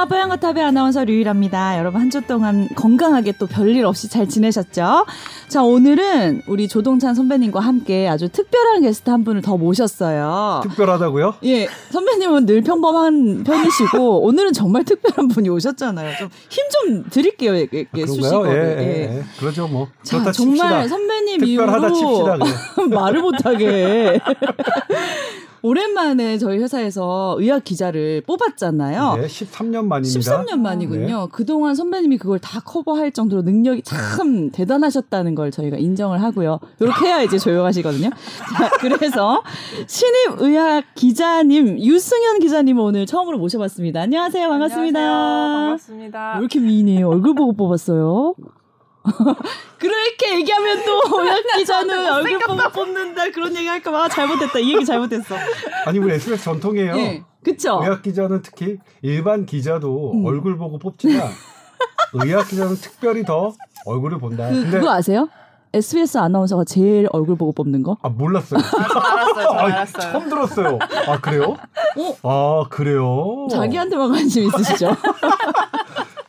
[0.00, 0.06] 안녕하세요.
[0.06, 1.76] 뽀얀거탑의 아나운서 류일합니다.
[1.78, 5.04] 여러분 한 주 동안 건강하게 또 별일 없이 잘 지내셨죠?
[5.48, 10.60] 자, 오늘은 우리 조동찬 선배님과 함께 아주 특별한 게스트 한 분을 더 모셨어요.
[10.62, 11.34] 특별하다고요?
[11.44, 16.16] 예, 선배님은 늘 평범한 편이시고 오늘은 정말 특별한 분이 오셨잖아요.
[16.16, 18.76] 좀 힘좀 드릴게요, 예, 예, 아, 수식어를.
[18.78, 19.18] 예, 예, 예.
[19.18, 19.22] 예.
[19.40, 19.88] 그러죠 뭐.
[20.02, 20.88] 자, 정말 칩시다.
[20.88, 21.66] 선배님 이후로
[22.90, 24.20] 말을 못하게
[25.68, 29.16] 오랜만에 저희 회사에서 의학 기자를 뽑았잖아요.
[29.20, 30.18] 네, 13년 만입니다.
[30.18, 31.28] 13년 만이군요.
[31.30, 36.58] 그동안 선배님이 그걸 다 커버할 정도로 능력이 참 대단하셨다는 걸 저희가 인정을 하고요.
[36.80, 38.08] 이렇게 해야 이제 조용하시거든요.
[38.56, 39.42] 자, 그래서
[39.86, 44.00] 신입 의학 기자님 유승현 기자님 오늘 처음으로 모셔봤습니다.
[44.00, 44.48] 안녕하세요.
[44.48, 44.98] 반갑습니다.
[44.98, 45.48] 안녕하세요.
[45.48, 46.38] 왜 반갑습니다.
[46.38, 47.08] 이렇게 미인이에요?
[47.10, 48.34] 얼굴 보고 뽑았어요?
[49.78, 54.74] 그렇게 얘기하면 또 의학 기자는 얼굴 보고 뽑는다 그런 얘기 할까 봐 아, 잘못했다 이
[54.74, 55.36] 얘기 잘못했어.
[55.86, 56.96] 아니 우리 SBS 전통이에요.
[56.96, 57.80] 예, 그쵸?
[57.82, 60.26] 의학 기자는 특히 일반 기자도 음.
[60.26, 61.22] 얼굴 보고 뽑지만
[62.14, 63.52] 의학 기자는 특별히 더
[63.86, 64.48] 얼굴을 본다.
[64.48, 65.28] 그, 근데 그거 아세요?
[65.74, 67.98] SBS 아나운서가 제일 얼굴 보고 뽑는 거?
[68.02, 68.58] 아 몰랐어요.
[68.64, 69.48] 알았어요.
[69.50, 70.12] 알았어요.
[70.12, 70.78] 처음 들었어요.
[71.06, 71.56] 아 그래요?
[72.22, 73.46] 아 그래요?
[73.50, 74.96] 자기한테만 관심 있으시죠?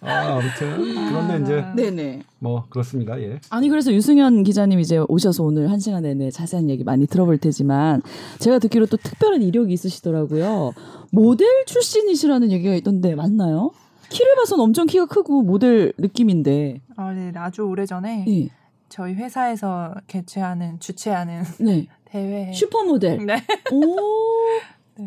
[0.01, 0.77] 아 아무튼
[1.09, 2.21] 그런데 이제 네네.
[2.39, 3.19] 뭐 그렇습니다.
[3.21, 3.39] 예.
[3.49, 8.01] 아니 그래서 유승현 기자님 이제 오셔서 오늘 한 시간 내내 자세한 얘기 많이 들어볼 테지만
[8.39, 10.73] 제가 듣기로 또 특별한 이력이 있으시더라고요.
[11.11, 13.71] 모델 출신이시라는 얘기가 있던데 맞나요?
[14.09, 16.81] 키를 봐선 엄청 키가 크고 모델 느낌인데.
[16.95, 18.49] 아, 네, 아주 오래 전에 네.
[18.89, 21.87] 저희 회사에서 개최하는 주최하는 네.
[22.05, 22.51] 대회.
[22.53, 23.23] 슈퍼 모델.
[23.25, 23.35] 네.
[23.71, 23.95] 오.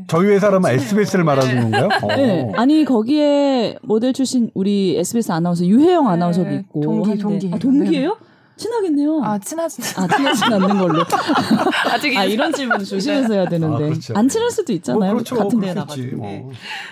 [0.09, 1.89] 저희 회사라면 SBS를 말하는 건가요?
[2.03, 2.07] 어.
[2.09, 2.53] 네.
[2.57, 7.51] 아니 거기에 모델 출신 우리 SBS 아나운서 유혜영 네, 아나운서도 있고 동기, 한데- 동기.
[7.53, 8.17] 아, 동기예요?
[8.55, 9.23] 친하겠네요.
[9.25, 9.81] 아 친하지.
[9.99, 11.03] 아, 친하진 않는 걸로.
[11.91, 13.75] 아직 아, 이런 질문 조심해서 해야 되는데.
[13.75, 14.13] 아, 그렇죠.
[14.15, 15.13] 안 친할 수도 뭐 있잖아요.
[15.15, 15.37] 그렇죠.
[15.37, 16.01] 같은 데에 나가도.
[16.17, 16.51] 뭐.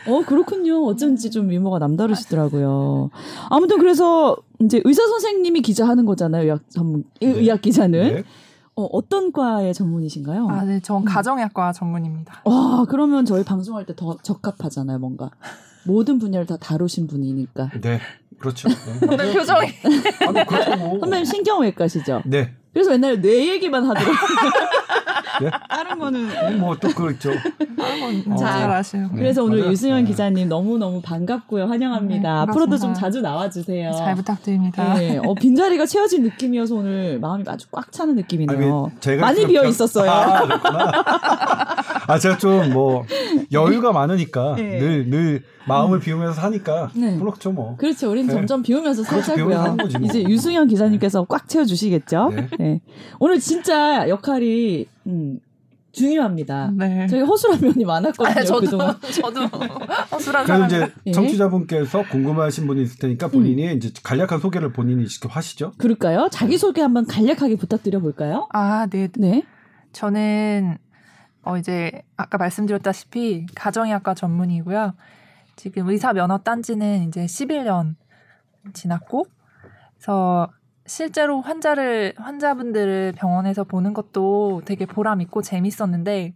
[0.08, 0.84] 어, 그렇군요.
[0.86, 3.10] 어쩐지 좀 미모가 남다르시더라고요.
[3.50, 6.42] 아무튼 그래서 이제 의사 선생님이 기자하는 거잖아요.
[6.44, 7.40] 의학 전문, 의- 네.
[7.40, 8.14] 의학 기자는.
[8.14, 8.24] 네.
[8.80, 10.48] 어, 어떤 과의 전문이신가요?
[10.48, 12.42] 아, 네, 전 가정의학과 전문입니다.
[12.44, 15.30] 와, 그러면 저희 방송할 때 더 적합하잖아요, 뭔가.
[15.84, 17.70] 모든 분야를 다 다루신 분이니까.
[17.82, 18.00] 네.
[18.38, 18.68] 그렇죠.
[19.00, 19.06] 네.
[19.06, 19.68] 근데 표정이
[20.26, 20.76] 아, 뭐 그렇죠.
[20.76, 20.98] 뭐.
[21.00, 22.22] 선배님 신경외과시죠?
[22.24, 22.54] 네.
[22.72, 24.14] 그래서 맨날 뇌 얘기만 하더라고요.
[25.40, 25.50] 네.
[25.68, 27.30] 다른 거는 뭐 또 그렇죠.
[27.30, 29.02] 아, 자, 잘 아시요.
[29.02, 29.72] 네, 그래서 오늘 맞아요.
[29.72, 30.10] 유승현 네.
[30.10, 31.66] 기자님 너무 너무 반갑고요.
[31.66, 32.22] 환영합니다.
[32.22, 32.94] 네, 앞으로도 좀.
[32.94, 33.92] 자주 나와주세요.
[33.92, 34.94] 잘 부탁드립니다.
[34.94, 38.86] 네, 어, 빈 자리가 채워진 느낌이어서 오늘 마음이 아주 꽉 차는 느낌이네요.
[38.90, 40.10] 아니, 제가 많이 비어 별- 있었어요.
[40.10, 40.92] 아, 그렇구나.
[42.06, 43.04] 아, 제가 좀 뭐
[43.52, 44.78] 여유가 많으니까 네.
[44.78, 47.16] 늘늘 마음을 비우면서 사니까 네.
[47.18, 47.76] 그렇죠 뭐.
[47.76, 48.10] 그렇죠.
[48.10, 48.32] 우리는 네.
[48.34, 49.76] 점점 비우면서 살자고요.
[49.78, 49.88] 뭐.
[50.04, 52.32] 이제 유승현 기자님께서 꽉 채워주시겠죠?
[52.34, 52.48] 네.
[52.58, 52.80] 네.
[53.18, 55.40] 오늘 진짜 역할이 음,
[55.92, 56.70] 중요합니다.
[56.76, 57.06] 네.
[57.08, 58.40] 저희 허술한 면이 많았거든요.
[58.40, 59.00] 아, 저도 그동안.
[59.00, 59.40] 저도
[60.12, 60.66] 허술한 사람.
[60.66, 61.12] 이제 예.
[61.12, 65.72] 청취자분께서 궁금하신 분이 있을 테니까 본인이 이제 간략한 소개를 본인이 직접 하시죠.
[65.78, 66.28] 그럴까요?
[66.30, 68.46] 자기 소개 한번 간략하게 부탁드려 볼까요?
[68.52, 69.08] 아, 네.
[69.16, 69.42] 네.
[69.92, 70.78] 저는
[71.42, 74.94] 어 이제 아까 말씀드렸다시피 가정의학과 전문이고요.
[75.56, 77.96] 지금 의사 면허 딴 지는 이제 11년
[78.72, 79.26] 지났고
[79.96, 80.48] 그래서
[80.94, 86.34] 실제로 환자를 환자분들을 병원에서 보는 것도 되게 보람 있고 재밌었는데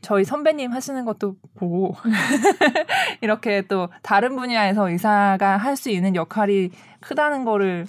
[0.00, 1.94] 저희 선배님 하시는 것도 보고
[3.20, 7.86] 이렇게 또 다른 분야에서 의사가 할 수 있는 역할이 크다는 거를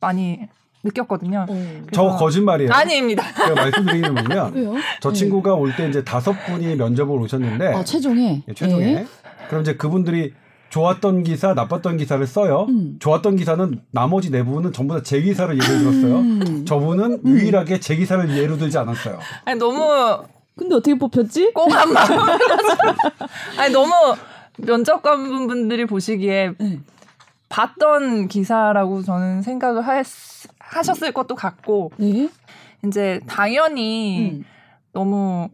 [0.00, 0.40] 많이
[0.82, 1.46] 느꼈거든요.
[1.48, 1.54] 저
[2.02, 2.72] 그래서- 거짓말이에요.
[2.72, 3.22] 아닙니다.
[3.32, 4.50] 제가 말씀드리는 건요.
[4.54, 4.74] 왜요?
[5.00, 5.14] 저 네.
[5.14, 8.42] 친구가 올 때 이제 다섯 분이 면접을 오셨는데 아, 최종에.
[8.48, 9.06] 예, 최종에 네.
[9.48, 10.34] 그럼 이제 그분들이
[10.78, 12.66] 좋았던 기사, 나빴던 기사를 써요.
[12.68, 12.96] 음.
[12.98, 16.18] 좋았던 기사는 나머지 네 분은 전부 다 제 기사를 예를 들었어요.
[16.18, 16.64] 음.
[16.66, 19.20] 저분은 유일하게 제 기사를 예로 들지 않았어요.
[19.44, 20.24] 아니 너무
[20.56, 21.52] 근데 어떻게 뽑혔지?
[21.52, 22.18] 꽁한 마음.
[23.56, 23.92] 아니 너무
[24.58, 26.80] 면접관 분들이 보시기에 네.
[27.50, 30.02] 봤던 기사라고 저는 생각을 하,
[30.58, 32.28] 하셨을 것도 같고 네.
[32.84, 34.44] 이제 당연히 음.
[34.92, 35.48] 너무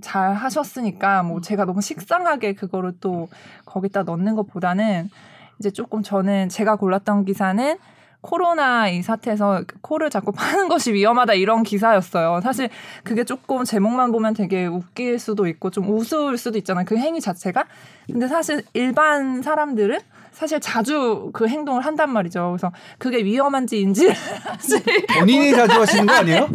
[0.00, 3.28] 잘 하셨으니까 뭐 제가 너무 식상하게 그거를 또
[3.64, 5.10] 거기다 넣는 것보다는
[5.58, 7.76] 이제 조금 저는 제가 골랐던 기사는
[8.20, 12.40] 코로나 이 사태에서 코를 자꾸 파는 것이 위험하다 이런 기사였어요.
[12.42, 12.68] 사실
[13.04, 16.84] 그게 조금 제목만 보면 되게 웃길 수도 있고 좀 우스울 수도 있잖아요.
[16.86, 17.64] 그 행위 자체가.
[18.10, 19.98] 근데 사실 일반 사람들은
[20.38, 22.50] 사실 자주 그 행동을 한단 말이죠.
[22.52, 24.80] 그래서 그게 위험한지 사실
[25.18, 26.48] 본인이 자주 하시는 거 아니에요?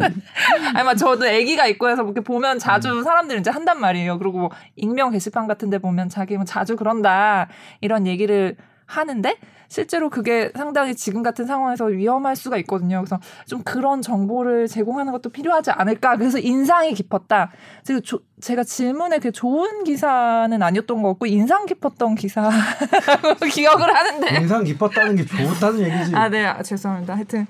[0.74, 4.18] 아니, 막 저도 아기가 있고 해서 이렇게 보면 자주 사람들이 이제 한단 말이에요.
[4.18, 7.48] 그리고 뭐 익명 게시판 같은 데 보면 자기 뭐 자주 그런다.
[7.82, 9.36] 이런 얘기를 하는데
[9.74, 13.00] 실제로 그게 상당히 지금 같은 상황에서 위험할 수가 있거든요.
[13.00, 13.18] 그래서
[13.48, 16.16] 좀 그런 정보를 제공하는 것도 필요하지 않을까.
[16.16, 17.50] 그래서 인상이 깊었다.
[17.82, 22.48] 제가, 조, 제가 질문에 그 좋은 기사는 아니었던 것 같고 인상 깊었던 기사
[23.52, 24.36] 기억을 하는데.
[24.42, 26.14] 인상 깊었다는 게 좋다는 얘기지.
[26.14, 26.46] 아, 네.
[26.46, 27.16] 아, 죄송합니다.
[27.16, 27.48] 하여튼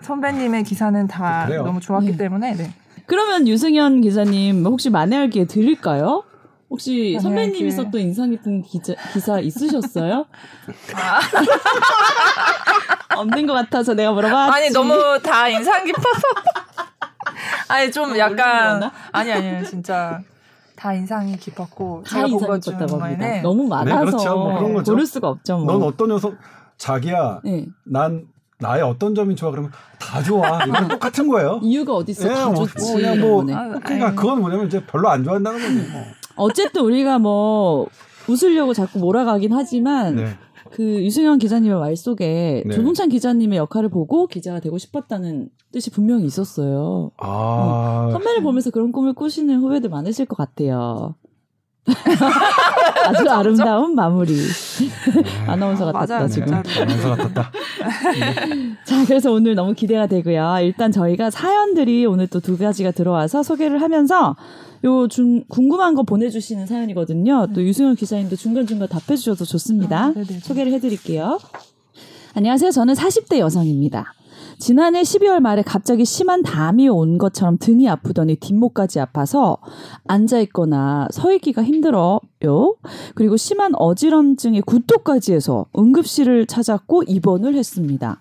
[0.00, 1.62] 선배님의 기사는 다 그래요.
[1.62, 2.16] 너무 좋았기 네.
[2.16, 2.72] 때문에 네.
[3.06, 6.24] 그러면 유승현 기자님 혹시 만회할 기회 드릴까요?
[6.68, 7.70] 혹시 만회할 선배님이 기회.
[7.70, 10.26] 썼던 인상 깊은 기자, 기사 있으셨어요?
[10.94, 11.20] 아.
[13.18, 14.52] 없는 것 같아서 내가 물어봤지.
[14.56, 16.20] 아니 너무 다 인상 깊어서
[17.68, 20.20] 아니 좀 너무 약간 아니 아니요 진짜
[20.74, 23.24] 다 인상이 깊었고 다 제가 인상 깊었다고 합니다.
[23.24, 24.34] 중에는 너무 많아서 그렇죠.
[24.36, 24.92] 뭐 그런 거죠.
[24.92, 25.58] 고를 수가 없죠.
[25.58, 25.72] 뭐.
[25.72, 26.34] 넌 어떤 녀석
[26.76, 27.66] 자기야 네.
[27.84, 28.26] 난
[28.58, 31.60] 나의 어떤 점이 좋아 그러면 다 좋아 이건 똑같은 거예요.
[31.62, 32.28] 이유가 어디 있어?
[32.30, 32.94] 예, 다 뭐, 좋지.
[32.94, 33.54] 그냥 뭐 이런 거네.
[33.54, 34.14] 아, 그러니까.
[34.14, 35.90] 그건 뭐냐면 이제 별로 안 좋아한다는 거지.
[35.90, 36.02] 뭐.
[36.36, 37.88] 어쨌든 우리가 뭐
[38.28, 40.26] 웃으려고 자꾸 몰아가긴 하지만 네.
[40.70, 42.74] 그 유승현 기자님의 말 속에 네.
[42.74, 47.12] 조동찬 기자님의 역할을 보고 기자가 되고 싶었다는 뜻이 분명히 있었어요.
[47.18, 51.14] 아 선배를 보면서 그런 꿈을 꾸시는 후배들 많으실 것 같아요.
[53.06, 54.34] 아주 아름다운 마무리.
[55.46, 56.52] 아나운서 같았다 맞아요, 지금.
[56.54, 57.52] 아나운서 같았다.
[58.84, 60.58] 자, 그래서 오늘 너무 기대가 되고요.
[60.62, 64.36] 일단 저희가 사연들이 오늘 또 두 가지가 들어와서 소개를 하면서
[64.84, 67.48] 요 중, 궁금한 거 보내주시는 사연이거든요.
[67.54, 70.06] 또 유승현 기자님도 중간중간 답해주셔서 좋습니다.
[70.06, 70.40] 아, 네네.
[70.40, 71.38] 소개를 해드릴게요.
[72.34, 72.70] 안녕하세요.
[72.70, 74.12] 저는 40대 여성입니다.
[74.58, 79.58] 지난해 12월 말에 갑자기 심한 담이 온 것처럼 등이 아프더니 뒷목까지 아파서
[80.06, 82.20] 앉아있거나 서있기가 힘들어요.
[83.14, 88.20] 그리고 심한 어지럼증에 구토까지 해서 응급실을 찾았고 입원을 했습니다.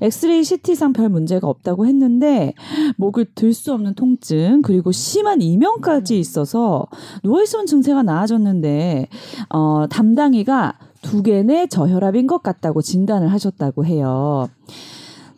[0.00, 2.54] 엑스레이 CT상 별 문제가 없다고 했는데
[2.96, 6.86] 목을 들 수 없는 통증 그리고 심한 이명까지 있어서
[7.22, 9.08] 누워있으면 증세가 나아졌는데
[9.50, 14.48] 어, 담당이가 두 개내 저혈압인 것 같다고 진단을 하셨다고 해요.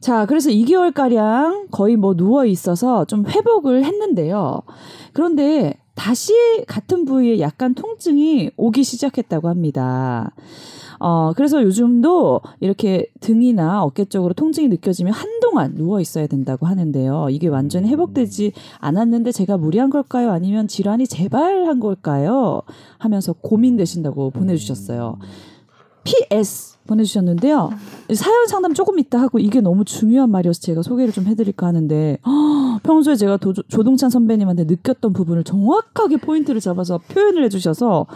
[0.05, 4.61] 자, 그래서 2개월가량 거의 뭐 누워 있어서 좀 회복을 했는데요.
[5.15, 6.35] 그런데 다시
[6.67, 10.35] 같은 부위에 약간 통증이 오기 시작했다고 합니다.
[11.01, 17.29] 어, 그래서 요즘도 이렇게 등이나 어깨 쪽으로 통증이 느껴지면 한동안 누워 있어야 된다고 하는데요.
[17.31, 20.33] 이게 완전히 회복되지 않았는데 제가 무리한 걸까요?
[20.33, 22.61] 아니면 질환이 재발한 걸까요?
[22.99, 25.17] 하면서 고민되신다고 보내주셨어요.
[26.05, 27.71] PS 보내주셨는데요.
[28.15, 32.79] 사연 상담 조금 있다 하고 이게 너무 중요한 말이어서 제가 소개를 좀 해드릴까 하는데 허,
[32.83, 38.07] 평소에 제가 도, 조동찬 선배님한테 느꼈던 부분을 정확하게 포인트를 잡아서 표현을 해주셔서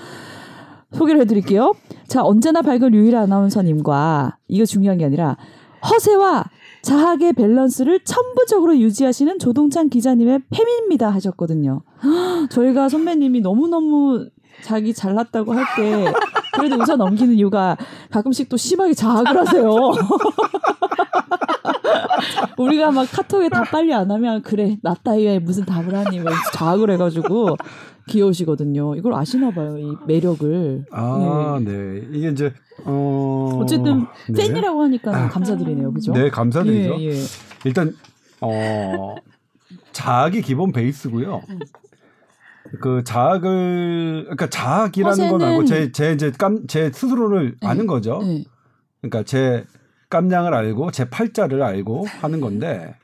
[0.93, 1.75] 소개를 해드릴게요.
[2.07, 5.37] 자 언제나 밝은 유일한 아나운서님과 이거 중요한 게 아니라
[5.91, 6.45] 허세와
[6.83, 11.83] 자학의 밸런스를 천부적으로 유지하시는 조동찬 기자님의 팬입니다 하셨거든요.
[12.05, 14.29] 헉, 저희가 선배님이 너무너무
[14.63, 16.13] 자기 잘났다고 할 때
[16.59, 17.77] 그래도 웃어 넘기는 이유가
[18.11, 19.69] 가끔씩 또 심하게 자학을 하세요.
[22.59, 26.91] 우리가 막 카톡에 답 빨리 안 하면 그래 나 따위에 무슨 답을 하니 왜 자학을
[26.91, 27.57] 해가지고
[28.09, 28.97] 귀여우시거든요.
[28.97, 30.87] 이걸 아시나 봐요 이 매력을.
[30.91, 32.03] 아, 네.
[32.13, 32.53] 이게 이제
[32.85, 33.63] 어 예.
[33.63, 34.47] 어쨌든 네.
[34.47, 35.29] 팬이라고 하니까 아.
[35.29, 36.13] 감사드리네요, 그죠?
[36.13, 36.97] 네, 감사드리죠.
[37.01, 37.15] 예, 예.
[37.65, 37.95] 일단
[38.41, 39.15] 어
[39.93, 41.43] 자학이 기본 베이스고요.
[42.73, 42.79] 음.
[42.81, 47.69] 그 자학을 그러니까 자학이라는 건 알고 제 제 이제 깜 제 스스로를 네.
[47.69, 48.19] 아는 거죠.
[48.23, 48.45] 네.
[49.01, 49.65] 그러니까 제
[50.11, 52.95] 깜냥을 알고 제 팔자를 알고 하는 건데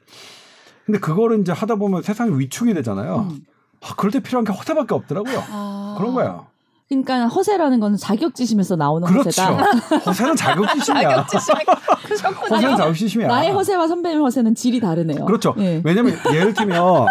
[0.87, 3.29] 근데 그거를 이제 하다 보면 세상이 위축이 되잖아요.
[3.31, 3.41] 음.
[3.83, 5.43] 아, 그럴 때 필요한 게 허세밖에 없더라고요.
[5.51, 5.95] 아.
[5.99, 6.47] 그런 거야.
[6.89, 9.43] 그러니까 허세라는 거는 자격지심에서 나오는 그렇죠.
[9.43, 9.97] 허세다.
[10.07, 11.09] 허세는 자격지심이야.
[11.11, 11.59] 자격지심이
[12.07, 12.55] 크셨군요.
[12.57, 13.29] 허세는 자격지심이야.
[13.29, 15.25] 나의 허세와 선배님 허세는 질이 다르네요.
[15.25, 15.55] 그렇죠.
[15.59, 15.81] 예.
[15.85, 17.07] 왜냐면 예를 들면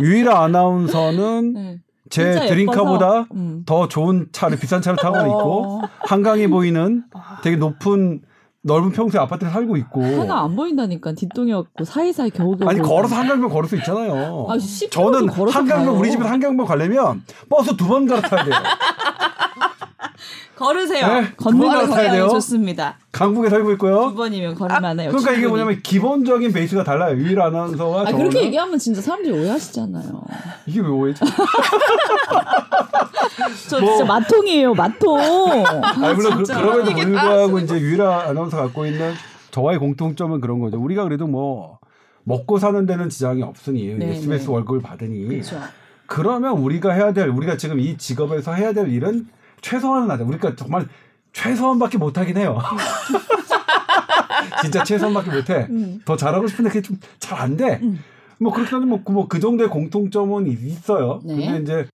[0.00, 1.78] 유일한 아나운서는 네.
[2.10, 3.62] 제 드림카보다 음.
[3.66, 5.88] 더 좋은 차를 비싼 차를 타고 있고 어.
[6.00, 7.04] 한강이 보이는
[7.42, 8.22] 되게 높은
[8.62, 12.80] 넓은 평수의 아파트에 살고 있고 하나 안 보인다니까 뒷동이 없고 사이사이 겨우겨우 아니.
[12.80, 14.46] 걸어서 한강변 걸을 수 있잖아요.
[14.48, 15.92] 아, 10km 저는 한강변 가요.
[15.98, 18.54] 우리 집에서 한강변 가려면 버스 두 번 갈아타야 돼요.
[20.58, 21.06] 걸으세요.
[21.06, 21.30] 네, 돼요.
[21.38, 22.96] 굉장히 좋습니다.
[23.12, 24.12] 강북에 살고 두 있고요.
[24.14, 25.10] 번이면 걸을만해요.
[25.10, 25.46] 그러니까 이게.
[25.46, 27.16] 뭐냐면 기본적인 베이스가 달라요.
[27.16, 30.22] 유일 아나운서와 아 그렇게 얘기하면 진짜 사람들이 오해하시잖아요.
[30.66, 31.20] 이게 왜 오해지?
[33.68, 35.18] 저 뭐- 진짜 마통이에요, 마통.
[35.20, 36.60] 아, 물론 그, 진짜.
[36.60, 39.12] 그럼에도 불구하고 이제 유일한 아나운서 갖고 있는
[39.52, 40.78] 저와의 공통점은 그런 거죠.
[40.80, 41.78] 우리가 그래도 뭐
[42.24, 44.52] 먹고 사는 데는 지장이 없으니 네, SBS 네.
[44.52, 45.60] 월급을 받으니 그렇죠.
[46.06, 49.28] 그러면 우리가 해야 될 우리가 지금 이 직업에서 해야 될 일은
[49.60, 50.24] 최소한은 하자.
[50.24, 50.88] 우리가 정말
[51.32, 52.58] 최소한밖에 못 하긴 해요.
[54.62, 55.66] 진짜 최소한밖에 못 해.
[55.70, 56.00] 음.
[56.04, 57.78] 더 잘하고 싶은데 그게 좀 잘 안 돼.
[57.82, 57.98] 음.
[58.40, 61.20] 뭐 그렇게 하면 뭐, 그- 뭐그 정도의 공통점은 있어요.
[61.24, 61.34] 네.
[61.36, 61.88] 근데 이제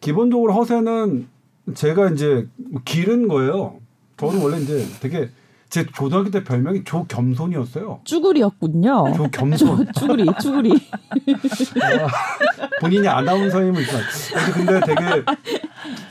[0.00, 1.28] 기본적으로 허세는
[1.74, 2.46] 제가 이제
[2.84, 3.78] 기른 거예요.
[4.16, 5.30] 저는 원래 이제 되게
[5.74, 7.98] 제 고등학교 때 별명이 조겸손이었어요.
[8.04, 9.12] 쭈구리였군요.
[9.16, 9.88] 조겸손.
[9.98, 10.70] 쭈구리, 쭈구리.
[10.70, 12.06] 아,
[12.80, 13.82] 본인이 아나운서임을
[14.54, 15.02] 근데 되게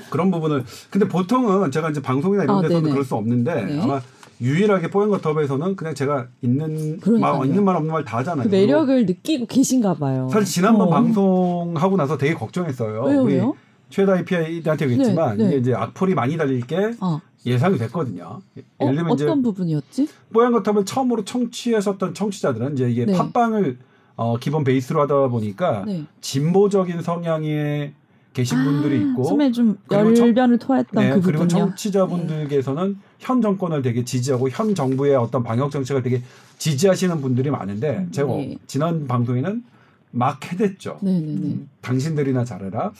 [0.09, 2.91] 그런 부분을 근데 보통은 제가 이제 방송이나 이런 아, 데서는 네네.
[2.91, 3.81] 그럴 수 없는데 네.
[3.81, 4.01] 아마
[4.41, 7.37] 유일하게 뽀얀거탑에서는 그냥 제가 있는 그러니까요.
[7.37, 8.43] 말 있는 말 없는 말 다 하잖아요.
[8.49, 10.27] 그 매력을 느끼고 계신가 봐요.
[10.29, 10.89] 사실 지난번 어.
[10.89, 13.01] 방송하고 나서 되게 걱정했어요.
[13.05, 13.55] 왜요, 우리 왜요?
[13.91, 15.49] 최다 PI한테 얘기했지만 네, 네.
[15.51, 18.23] 이게 이제 악플이 많이 달릴 게 아, 예상이 됐거든요.
[18.25, 20.07] 어, 예를 들면 이제 어떤 부분이었지?
[20.31, 23.13] 뽀얀 거탑을 처음으로 청취하셨던 청취자들은 이제 이게 네.
[23.13, 23.77] 팟빵을
[24.15, 26.05] 어, 기본 베이스로 하다 보니까 네.
[26.21, 27.93] 진보적인 성향의
[28.33, 31.47] 계신 분들이 있고 처음에 좀 열변을 토했던 네, 그 그리고 부분요.
[31.47, 36.21] 청취자분들께서는 현 정권을 되게 지지하고 현 정부의 어떤 방역 정책을 되게
[36.57, 38.57] 지지하시는 분들이 많은데 제가 네.
[38.65, 39.63] 지난 방송에는
[40.11, 40.99] 막 해댔죠.
[41.01, 41.27] 네네네.
[41.27, 42.91] 음, 당신들이나 잘해라.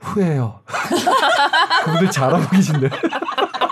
[0.00, 0.60] 후회해요.
[1.84, 2.90] 그분들 잘하고 계신데.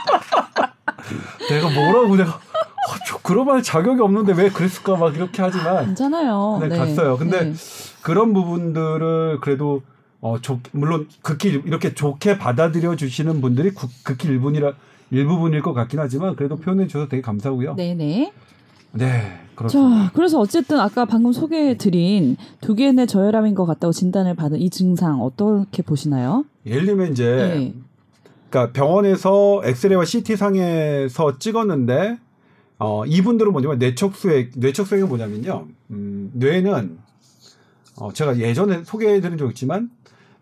[1.50, 6.58] 내가 뭐라고 내가 어, 저 그런 말 자격이 없는데 왜 그랬을까 막 이렇게 하지만 괜찮아요.
[6.60, 7.16] 네, 갔어요.
[7.16, 7.54] 근데 네.
[8.02, 9.82] 그런 부분들을 그래도
[10.20, 14.72] 어, 좋, 물론 극히 일- 이렇게 좋게 받아들여 주시는 분들이 구- 극히 일분이라
[15.10, 17.74] 일부분일 것 같긴 하지만 그래도 표현해 주셔서 되게 감사하고요.
[17.76, 18.32] 네, 네
[18.92, 19.40] 네.
[19.54, 20.04] 그렇습니다.
[20.06, 25.20] 자, 그래서 어쨌든 아까 방금 소개해드린 두 개의 저혈압인 것 같다고 진단을 받은 이 증상
[25.22, 26.44] 어떻게 보시나요?
[26.66, 27.74] 예를 들면 이제 네.
[28.54, 32.18] 그러니까 병원에서 엑스레이와 CT 상에서 찍었는데
[32.78, 35.66] 어 이분들은 뭐냐면 뇌척수액 뇌척수액은 뭐냐면요.
[35.90, 36.98] 음, 뇌는
[37.96, 39.90] 어 제가 예전에 소개해드린 적 있지만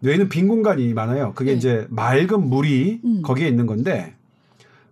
[0.00, 1.32] 뇌는 빈 공간이 많아요.
[1.34, 1.56] 그게 네.
[1.56, 3.22] 이제 맑은 물이 음.
[3.22, 4.14] 거기에 있는 건데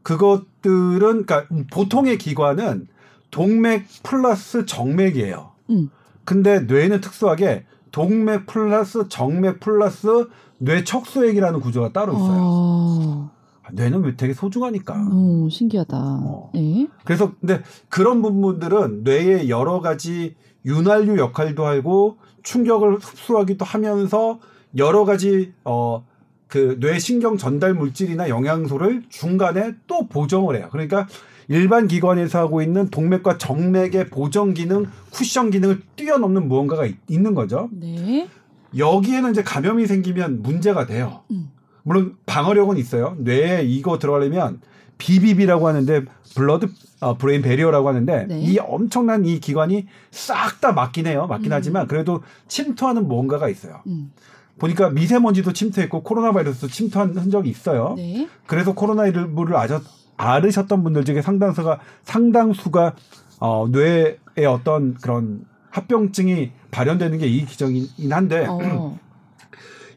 [0.02, 2.88] 그것들은 그러니까 보통의 기관은
[3.30, 5.50] 동맥 플러스 정맥이에요.
[5.68, 5.90] 음.
[6.24, 10.26] 근데 뇌는 특수하게 동맥 플러스 정맥 플러스
[10.60, 13.30] 뇌척수액이라는 구조가 따로 있어요.
[13.62, 15.08] 아, 뇌는 되게 소중하니까.
[15.12, 15.96] 오, 신기하다.
[15.96, 16.50] 어.
[16.54, 16.86] 네.
[17.04, 24.38] 그래서 근데 그런 부분들은 뇌의 여러 가지 윤활유 역할도 하고 충격을 흡수하기도 하면서
[24.76, 26.04] 여러 가지 어
[26.50, 30.66] 그 뇌 신경 전달 물질이나 영양소를 중간에 또 보정을 해요.
[30.72, 31.06] 그러니까
[31.46, 37.68] 일반 기관에서 하고 있는 동맥과 정맥의 보정 기능, 쿠션 기능을 뛰어넘는 무언가가 있, 는 거죠.
[37.72, 38.28] 네.
[38.76, 41.20] 여기에는 이제 감염이 생기면 문제가 돼요.
[41.30, 41.50] 음.
[41.82, 43.16] 물론 방어력은 있어요.
[43.18, 44.60] 뇌에 이거 들어가려면
[44.98, 46.68] BBB라고 하는데 blood
[47.00, 48.40] 어, brain barrier라고 하는데 네.
[48.40, 51.26] 이 엄청난 이 기관이 싹 다 막긴 해요.
[51.26, 51.56] 막긴 음.
[51.56, 53.80] 하지만 그래도 침투하는 뭔가가 있어요.
[53.86, 54.12] 음.
[54.58, 57.94] 보니까 미세먼지도 침투했고 코로나 바이러스도 침투한 흔적이 있어요.
[57.96, 58.28] 네.
[58.46, 59.82] 그래서 코로나19를 아셨,
[60.18, 62.94] 앓으셨던 분들 중에 상당수가 상당수가
[63.38, 68.98] 어, 뇌의 어떤 그런 합병증이 발현되는 게 이 기정이긴 한데 어.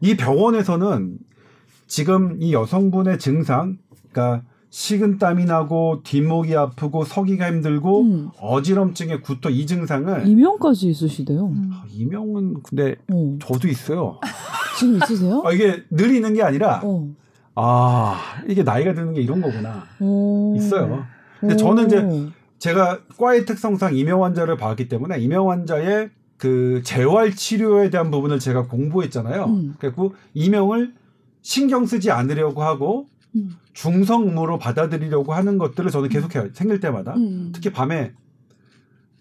[0.02, 1.18] 이 병원에서는
[1.88, 3.78] 지금 이 여성분의 증상,
[4.12, 8.30] 그러니까 식은땀이 나고 뒷목이 아프고 서기가 힘들고 음.
[8.40, 11.46] 어지럼증에 구토 이 증상을 이명까지 있으시대요.
[11.46, 11.70] 음.
[11.72, 13.38] 아, 이명은 근데 어.
[13.40, 14.20] 저도 있어요.
[14.80, 15.44] 지금 있으세요?
[15.46, 17.08] 아, 이게 늘 있는 게 아니라 어.
[17.56, 20.56] 아 이게 나이가 드는 게 이런 거구나 오.
[20.58, 21.06] 있어요.
[21.40, 21.58] 근데 오.
[21.58, 22.32] 저는 이제
[22.64, 28.68] 제가 과의 특성상 이명 환자를 봤기 때문에 이명 환자의 그 재활 치료에 대한 부분을 제가
[28.68, 29.46] 공부했잖아요.
[29.46, 29.76] 음.
[29.80, 30.94] 그래고 이명을
[31.42, 33.50] 신경 쓰지 않으려고 하고 음.
[33.74, 36.52] 중성으로 받아들이려고 하는 것들을 저는 계속해요.
[36.54, 37.16] 생길 때마다.
[37.16, 37.52] 음.
[37.54, 38.14] 특히 밤에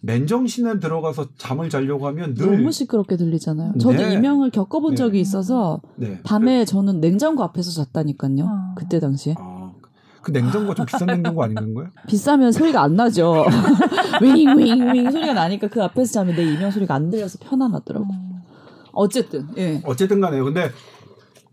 [0.03, 3.75] 맨정신에 들어가서 잠을 자려고 하면 늘 너무 시끄럽게 들리잖아요.
[3.81, 4.15] 저도 네.
[4.15, 4.97] 이명을 겪어본 네.
[4.97, 6.21] 적이 있어서 네.
[6.23, 8.45] 밤에 저는 냉장고 앞에서 잤다니까요.
[8.47, 8.75] 아.
[8.77, 9.52] 그때 당시에 아,
[10.23, 11.91] 그 냉장고가 좀 비싼 냉장고 아닌 거예요?
[12.09, 13.45] 비싸면 소리가 안 나죠.
[14.23, 18.07] 윙윙윙 소리가 나니까 그 앞에서 자면 내 이명 소리가 안 들려서 편안하더라고.
[18.07, 18.33] 음.
[18.93, 19.81] 어쨌든 예.
[19.85, 20.45] 어쨌든 간에요.
[20.45, 20.71] 근데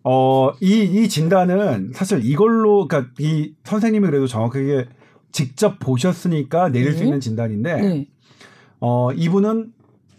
[0.04, 4.88] 어, 이, 이 진단은 사실 이걸로, 그러니까 이 선생님이 그래도 정확하게
[5.32, 7.06] 직접 보셨으니까 내릴 수 네.
[7.06, 8.08] 있는 진단인데, 네.
[8.80, 9.74] 어, 이분은,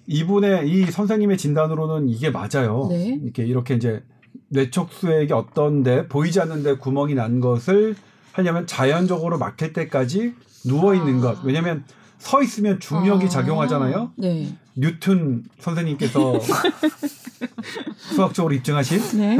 [0.06, 2.88] 이분의 이 선생님의 진단으로는 이게 맞아요.
[2.90, 3.18] 네.
[3.22, 4.02] 이렇게, 이렇게 이제
[4.48, 7.96] 뇌척수액이 어떤데, 보이지 않는데 구멍이 난 것을
[8.32, 10.34] 하려면 자연적으로 막힐 때까지
[10.64, 11.34] 누워 있는 아.
[11.34, 11.44] 것.
[11.44, 11.84] 왜냐면
[12.18, 13.28] 서 있으면 중력이 아.
[13.28, 14.12] 작용하잖아요.
[14.16, 14.54] 네.
[14.76, 16.40] 뉴튼 선생님께서
[18.14, 19.38] 수학적으로 입증하신 네.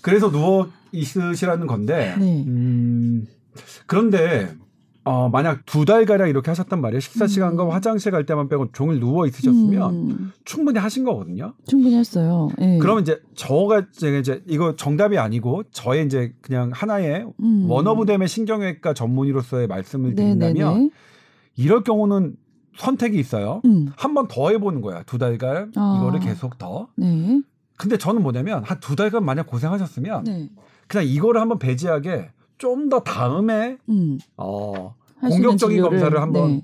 [0.00, 2.44] 그래서 누워 있으시라는 건데 네.
[2.46, 3.26] 음,
[3.86, 4.54] 그런데
[5.04, 7.70] 어, 만약 두 달가량 이렇게 하셨단 말이에요 식사 시간과 음.
[7.70, 11.54] 화장실 갈 때만 빼고 종일 누워 있으셨으면 음, 충분히 하신 거거든요.
[11.66, 12.48] 충분히 했어요.
[12.60, 12.78] 예.
[12.78, 13.86] 그러면 이제 저가
[14.18, 17.66] 이제 이거 정답이 아니고 저의 이제 그냥 하나의 음.
[17.70, 20.90] 원어브댐의 신경외과 전문의로서의 말씀을 드린다면 네네네.
[21.56, 22.36] 이럴 경우는
[22.76, 23.62] 선택이 있어요.
[23.64, 23.88] 음.
[23.96, 25.02] 한번 더 해보는 거야.
[25.04, 25.96] 두 달간 아.
[25.98, 26.88] 이거를 계속 더.
[26.96, 27.40] 네.
[27.76, 30.50] 근데 저는 뭐냐면 한 두 달간 만약 고생하셨으면 네.
[30.86, 32.30] 그냥 이거를 한번 배제하게
[32.60, 34.18] 좀 더 다음에 음.
[34.36, 36.62] 어, 공격적인 진료를- 검사를 한번 네.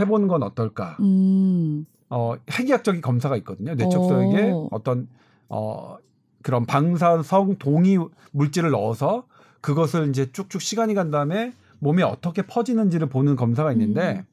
[0.00, 0.96] 해보는 건 어떨까?
[1.00, 1.86] 음.
[2.10, 3.74] 어, 핵의학적인 검사가 있거든요.
[3.74, 4.68] 뇌촉소에 오.
[4.72, 5.08] 어떤
[5.48, 5.96] 어,
[6.42, 7.98] 그런 방사성 동위
[8.32, 9.24] 물질을 넣어서
[9.60, 14.24] 그것을 이제 쭉쭉 시간이 간 다음에 몸에 어떻게 퍼지는지를 보는 검사가 있는데 음.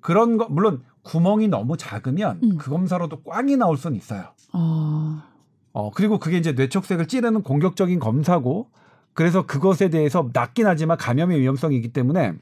[0.00, 2.58] 그런 거 물론 구멍이 너무 작으면 음.
[2.58, 4.24] 그 검사로도 꽝이 나올 수는 있어요.
[4.52, 5.24] 아.
[5.72, 8.68] 어, 그리고 그게 이제 뇌촉색을 찌르는 공격적인 검사고
[9.14, 12.34] 그래서 그것에 대해서 낮긴 하지만 감염의 위험성이 있기 때문에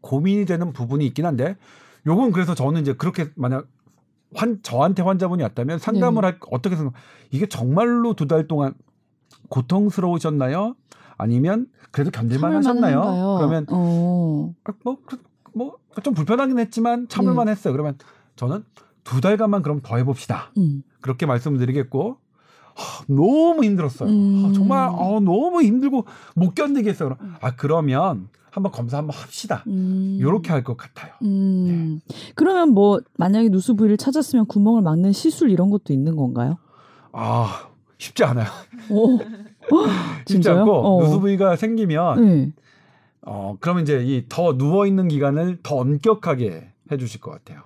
[0.00, 1.56] 고민이 되는 부분이 있긴 한데
[2.06, 3.66] 요건 그래서 저는 이제 그렇게 만약
[4.34, 6.28] 환 저한테 환자분이 왔다면 상담을 네.
[6.28, 6.94] 할 어떻게 생각
[7.30, 8.72] 이게 정말로 두 달 동안
[9.48, 10.74] 고통스러우셨나요?
[11.18, 13.36] 아니면 그래도 견딜만 하셨나요?
[13.38, 14.54] 그러면 어.
[14.64, 15.18] 아, 뭐, 그,
[15.54, 17.52] 뭐, 좀 불편하긴 했지만 참을만 네.
[17.52, 17.72] 했어요.
[17.72, 17.98] 그러면
[18.36, 18.64] 저는
[19.04, 20.52] 두 달간만 그럼 더 해봅시다.
[20.56, 20.82] 음.
[21.00, 22.16] 그렇게 말씀드리겠고,
[22.74, 24.08] 하, 너무 힘들었어요.
[24.08, 24.46] 음.
[24.48, 26.04] 아, 정말, 어, 너무 힘들고
[26.36, 27.16] 못 견디겠어요.
[27.20, 27.34] 음.
[27.40, 29.64] 아, 그러면 한번 검사 한번 합시다.
[29.66, 30.18] 음.
[30.20, 31.12] 요렇게 할 것 같아요.
[31.22, 32.00] 음.
[32.34, 36.58] 그러면 뭐 만약에 누수 부위를 찾았으면 구멍을 막는 시술 이런 것도 있는 건가요?
[37.12, 38.46] 아, 쉽지 않아요.
[38.90, 39.18] 오.
[40.26, 40.48] 쉽지?
[40.50, 41.02] 않고, 어.
[41.04, 42.52] 누수 부위가 생기면, 네.
[43.24, 47.62] 어, 그러면 이제 이 더 누워 있는 기간을 더 엄격하게 해주실 것 같아요.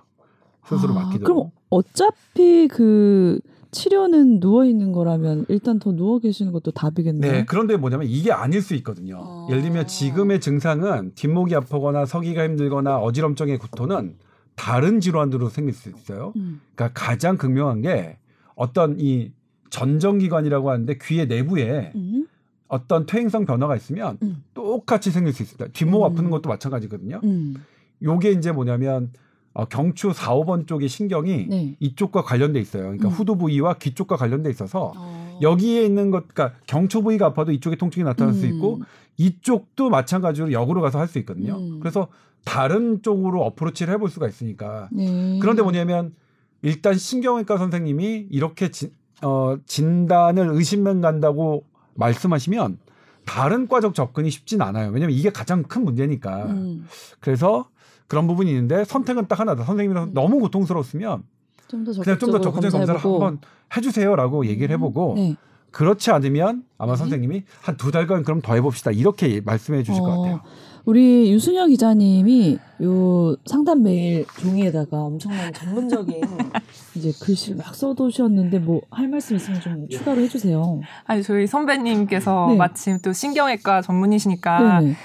[0.65, 1.25] 스스로 아, 맡기도록.
[1.25, 3.39] 그럼 어차피 그
[3.77, 7.31] 치료는 누워 있는 거라면 일단 더 누워 계시는 것도 답이겠네요.
[7.31, 9.17] 네, 그런데 뭐냐면 이게 아닐 수 있거든요.
[9.19, 9.47] 어.
[9.49, 14.15] 예를 들면 지금의 증상은 뒷목이 아프거나 서기가 힘들거나 어지럼증의 구토는
[14.55, 16.33] 다른 질환으로 생길 수 있어요.
[16.37, 16.59] 음.
[16.73, 18.17] 그러니까 가장 극명한 게
[18.55, 19.31] 어떤 이
[19.69, 22.27] 전정기관이라고 하는데 귀의 내부에 음.
[22.67, 24.43] 어떤 퇴행성 변화가 있으면 음.
[24.55, 25.67] 똑같이 생길 수 있습니다.
[25.73, 26.05] 뒷목 음.
[26.05, 27.21] 아프는 것도 마찬가지거든요.
[27.23, 27.55] 음.
[28.01, 29.11] 요게 이제 뭐냐면
[29.57, 31.75] 어, 경추 4, 5번 쪽의 신경이 네.
[31.79, 32.83] 이쪽과 관련돼 있어요.
[32.83, 33.11] 그러니까 음.
[33.11, 35.39] 후두 부위와 귀 쪽과 관련돼 있어서 어.
[35.41, 38.53] 여기에 있는 것, 그러니까 경추 부위가 아파도 이쪽에 통증이 나타날 수 음.
[38.53, 38.81] 있고
[39.17, 41.57] 이쪽도 마찬가지로 역으로 가서 할 수 있거든요.
[41.57, 41.79] 음.
[41.79, 42.07] 그래서
[42.45, 44.89] 다른 쪽으로 어프로치를 해볼 수가 있으니까.
[44.91, 45.39] 네.
[45.41, 46.13] 그런데 뭐냐면
[46.61, 48.91] 일단 신경외과 선생님이 이렇게 진,
[49.23, 51.63] 어, 진단을 의심만 간다고
[51.95, 52.77] 말씀하시면
[53.25, 54.91] 다른 과적 접근이 쉽진 않아요.
[54.91, 56.45] 왜냐면 이게 가장 큰 문제니까.
[56.45, 56.87] 음.
[57.19, 57.69] 그래서
[58.07, 59.63] 그런 부분이 있는데 선택은 딱 하나다.
[59.65, 60.13] 선생님이랑 음.
[60.13, 61.23] 너무 고통스러웠으면
[61.67, 62.99] 좀더 그냥 좀 더 적극적인 검사를.
[62.99, 63.39] 한번
[63.75, 65.35] 해주세요라고 얘기를 해보고 네.
[65.71, 66.97] 그렇지 않으면 아마 네.
[66.97, 70.41] 선생님이 한 두 달간 그럼 더 해봅시다 이렇게 말씀해 주실 것 어, 같아요.
[70.85, 76.21] 우리 유순혁 기자님이 요 상담 메일 종이에다가 엄청난 전문적인
[76.95, 80.79] 이제 글씨를 막 써두셨는데 뭐 할 말씀 있으면 좀 추가로 해주세요.
[81.03, 82.55] 아니 저희 선배님께서 네.
[82.55, 84.95] 마침 또 신경외과 전문이시니까 네네.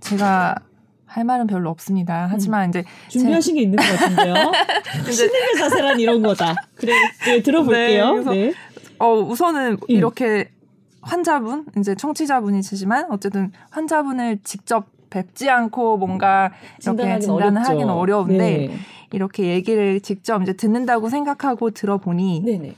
[0.00, 0.54] 제가
[1.08, 2.28] 할 말은 별로 없습니다.
[2.30, 4.34] 하지만 이제 준비하신 게 있는 것 같은데요.
[5.10, 6.54] 신에게 자세란 이런 거다.
[6.76, 6.92] 그래,
[7.24, 8.04] 네, 들어볼게요.
[8.06, 8.52] 네, 그래서 네.
[8.98, 9.94] 어 우선은 예.
[9.94, 10.50] 이렇게
[11.00, 17.62] 환자분 이제 청취자분이시지만 어쨌든 환자분을 직접 뵙지 않고 뭔가 이렇게 진단을.
[17.62, 18.70] 하기는 어려운데 네.
[19.12, 22.74] 이렇게 얘기를 직접 이제 듣는다고 생각하고 들어보니 네네.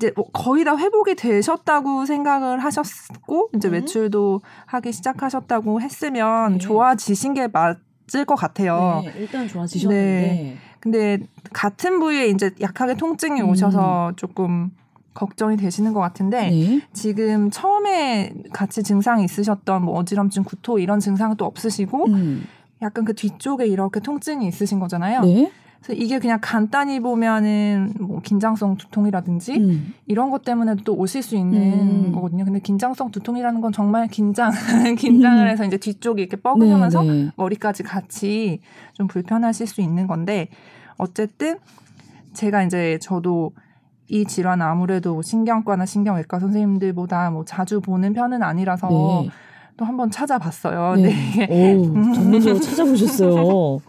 [0.00, 3.74] 이제 뭐 거의 다 회복이 되셨다고 생각을 하셨고 이제 음.
[3.74, 6.58] 외출도 하기 시작하셨다고 했으면 네.
[6.58, 9.02] 좋아지신 게 맞을 것 같아요.
[9.04, 10.56] 네, 일단 좋아지셨는데.
[10.80, 11.18] 근데
[11.52, 13.50] 같은 부위에 이제 약하게 통증이 음.
[13.50, 14.70] 오셔서 조금
[15.12, 16.80] 걱정이 되시는 것 같은데 네.
[16.94, 22.46] 지금 처음에 같이 증상이 있으셨던 뭐 어지럼증, 구토 이런 증상은 또 없으시고 음.
[22.80, 25.20] 약간 그 뒤쪽에 이렇게 통증이 있으신 거잖아요.
[25.20, 25.52] 네.
[25.82, 29.94] 그래서 이게 그냥 간단히 보면은 뭐 긴장성 두통이라든지 음.
[30.06, 31.58] 이런 것 때문에도 또 오실 수 있는
[32.08, 32.12] 음.
[32.12, 32.44] 거거든요.
[32.44, 34.50] 근데 긴장성 두통이라는 건 정말 긴장
[34.98, 35.48] 긴장을 음.
[35.48, 37.30] 해서 이제 뒤쪽이 이렇게 뻐근하면서 네, 네.
[37.36, 38.60] 머리까지 같이
[38.92, 40.48] 좀 불편하실 수 있는 건데
[40.98, 41.56] 어쨌든
[42.34, 43.52] 제가 이제 저도
[44.08, 49.30] 이 질환 아무래도 신경과나 신경외과 선생님들보다 뭐 자주 보는 편은 아니라서 네.
[49.78, 50.96] 또 한번 찾아봤어요.
[50.96, 51.10] 네.
[51.10, 53.80] 이게 오, 전문적으로 찾아보셨어요.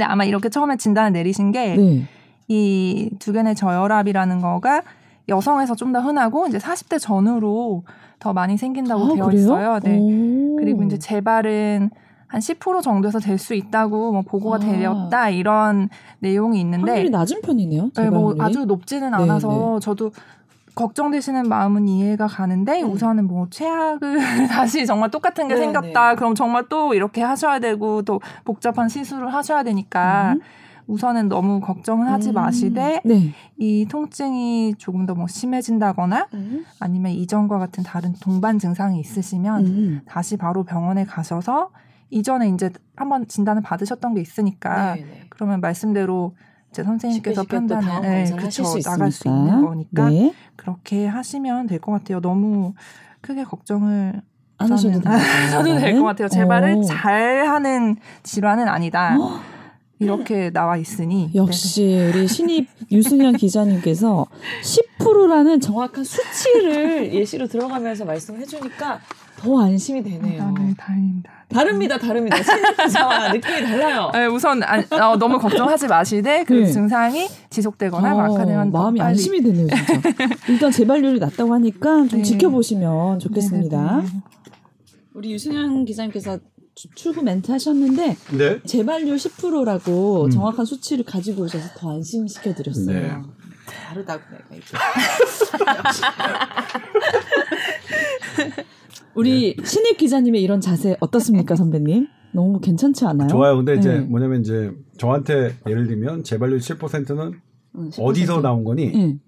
[0.00, 2.04] 근데 아마 이렇게 처음에 진단을 내리신 게 네.
[2.48, 4.80] 이 두견의 저혈압이라는 거가
[5.28, 7.82] 여성에서 좀 더 흔하고 이제 40대 전후로
[8.18, 9.40] 더 많이 생긴다고 아, 되어 그래요?
[9.40, 9.78] 있어요.
[9.80, 9.98] 네.
[10.00, 10.56] 오.
[10.56, 11.90] 그리고 이제 재발은
[12.28, 14.58] 한 10% 정도에서 될 수 있다고 뭐 보고가 아.
[14.60, 17.90] 되었다 이런 내용이 있는데 확률이 낮은 편이네요.
[17.94, 18.40] 네, 뭐 재발률이.
[18.40, 20.12] 아주 높지는 네, 않아서 저도
[20.80, 22.90] 걱정되시는 마음은 이해가 가는데 음.
[22.90, 26.10] 우선은 뭐 최악을 다시 정말 똑같은 게 네, 생겼다.
[26.10, 26.14] 네.
[26.16, 30.40] 그럼 정말 또 이렇게 하셔야 되고 또 복잡한 시술을 하셔야 되니까 음.
[30.86, 32.34] 우선은 너무 걱정은 하지 음.
[32.34, 33.34] 마시되 네.
[33.58, 36.28] 이 통증이 조금 더 뭐 심해진다거나
[36.80, 40.00] 아니면 이전과 같은 다른 동반 증상이 있으시면 음.
[40.06, 41.70] 다시 바로 병원에 가셔서
[42.08, 45.26] 이전에 이제 한번 진단을 받으셨던 게 있으니까 네, 네.
[45.28, 46.34] 그러면 말씀대로
[46.72, 49.38] 제 선생님께서 판단을 네, 그쵸, 수 나갈 수 있으니까.
[49.50, 50.32] 있는 거니까 네.
[50.56, 52.20] 그렇게 하시면 될 것 같아요.
[52.20, 52.74] 너무
[53.20, 54.20] 크게 걱정을
[54.58, 55.12] 안 하셔도 저는 돼요.
[55.16, 56.28] 하셔도 될것 같아요.
[56.28, 56.82] 재발을 오.
[56.84, 59.16] 잘하는 질환은 아니다.
[59.18, 59.40] 어?
[59.98, 64.26] 이렇게 나와 있으니 역시 우리 신입 유승현 기자님께서
[64.98, 69.00] 10%라는 정확한 수치를 예시로 들어가면서 말씀해 주니까
[69.40, 70.42] 더 안심이 되네요.
[70.42, 71.30] 아, 네, 다행입니다.
[71.48, 72.36] 다릅니다, 다릅니다.
[72.42, 74.10] 신입 기자와 느낌이 달라요.
[74.12, 76.66] 네, 우선 안- 어, 너무 걱정하지 마시되 그 네.
[76.70, 80.12] 증상이 지속되거나 뭐 어, 악화되면 더 마음이 빨리 안심이 되네요, 진짜.
[80.48, 82.22] 일단 재발률이 낮다고 하니까 좀 네.
[82.22, 83.96] 지켜보시면 좋겠습니다.
[83.96, 84.08] 네네네.
[85.14, 86.38] 우리 유승현 기자님께서
[86.74, 88.60] 주- 출구 멘트 하셨는데 네.
[88.64, 90.30] 재발률 10%라고 음.
[90.30, 93.00] 정확한 수치를 가지고 오셔서 더 안심시켜 드렸어요.
[93.00, 93.10] 네.
[93.88, 94.66] 다르다고 내가 이게.
[99.14, 102.06] 우리 신입 기자님의 이런 자세 어떻습니까, 선배님?
[102.32, 103.28] 너무 괜찮지 않아요?
[103.28, 103.56] 좋아요.
[103.56, 104.00] 근데 이제 네.
[104.00, 107.40] 뭐냐면 이제 저한테 예를 들면 재발률 7%는
[107.76, 108.02] 응, 10%.
[108.02, 108.92] 어디서 나온 거니?
[108.94, 109.20] 응.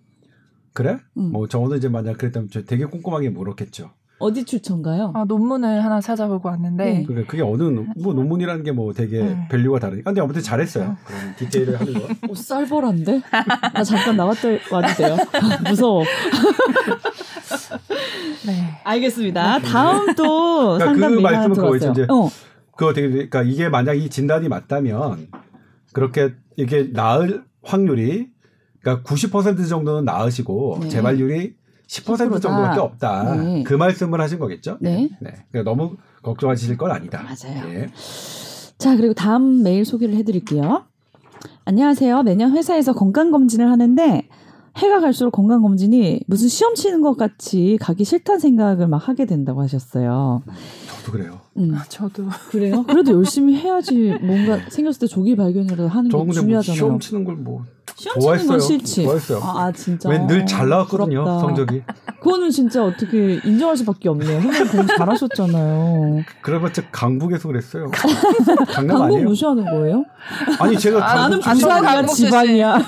[0.73, 0.99] 그래?
[1.18, 1.33] 응.
[1.33, 3.90] 뭐 저는 이제 만약 그랬다면 저 되게 꼼꼼하게 물었겠죠.
[4.21, 5.11] 어디 출처인가요?
[5.16, 7.03] 아, 논문을 하나 찾아보고 왔는데 네.
[7.03, 9.47] 그게 그게 어느 논- 뭐 논문이라는 게 뭐 되게 음.
[9.50, 10.11] value가 다르니까.
[10.12, 10.97] 근데 아무튼 잘했어요.
[11.05, 12.07] 그런 디테일을 하는 거.
[12.29, 13.20] 오, 살벌한데?
[13.75, 15.16] 나 잠깐 나갔다 와도 돼요.
[15.68, 16.05] 무서워.
[18.46, 18.81] 네.
[18.85, 19.61] 알겠습니다.
[19.61, 21.90] 다음 또 그러니까 그 말씀은 그거 들어왔어요.
[21.92, 22.28] 이제 어.
[22.76, 25.28] 그거 되게 그러니까 이게 만약 이 진단이 맞다면
[25.92, 28.28] 그렇게 이게 나을 확률이
[28.81, 30.88] 그러니까 90% 정도는 나으시고 네.
[30.88, 31.55] 재발률이
[31.87, 33.37] 10% 정도밖에 없다.
[33.37, 33.62] 네.
[33.64, 34.78] 그 말씀을 하신 거겠죠?
[34.81, 35.11] 네.
[35.20, 35.31] 네.
[35.50, 37.22] 그러니까 너무 걱정하실 건 아니다.
[37.22, 37.74] 맞아요.
[37.74, 37.88] 예.
[38.78, 40.85] 자, 그리고 다음 메일 소개를 해드릴게요.
[41.64, 42.22] 안녕하세요.
[42.22, 44.28] 매년 회사에서 건강검진을 하는데
[44.76, 50.42] 해가 갈수록 건강검진이 무슨 시험 치는 것 같이 가기 싫다는 생각을 막 하게 된다고 하셨어요.
[51.02, 51.40] 저도 그래요.
[51.58, 52.82] 음, 저도 그래요?
[52.85, 56.76] 그래도 열심히 해야지 뭔가 생겼을 때 조기 발견이라도 하는 저게뭐 중요하잖아요.
[56.76, 57.64] 시험 치는 걸뭐
[57.96, 58.58] 시험 치는 건 좋아했어요.
[58.61, 59.02] 싫지.
[59.04, 59.38] 좋아했어요.
[59.42, 60.08] 아, 아, 진짜.
[60.08, 61.38] 왜 늘 잘 나왔거든요 부럽다.
[61.40, 61.82] 성적이.
[62.22, 64.40] 그거는 진짜 어떻게 인정할 수밖에 없네요.
[64.40, 66.22] 선생님 공부 잘하셨잖아요.
[66.40, 67.90] 그래봤자 강북에서 그랬어요.
[68.72, 69.24] 강북 아니에요.
[69.28, 70.04] 무시하는 거예요?
[70.61, 72.24] 아니 제가 아, 나는 강북 출신- 부산이야, 강북 출신.
[72.26, 72.78] 지방이야.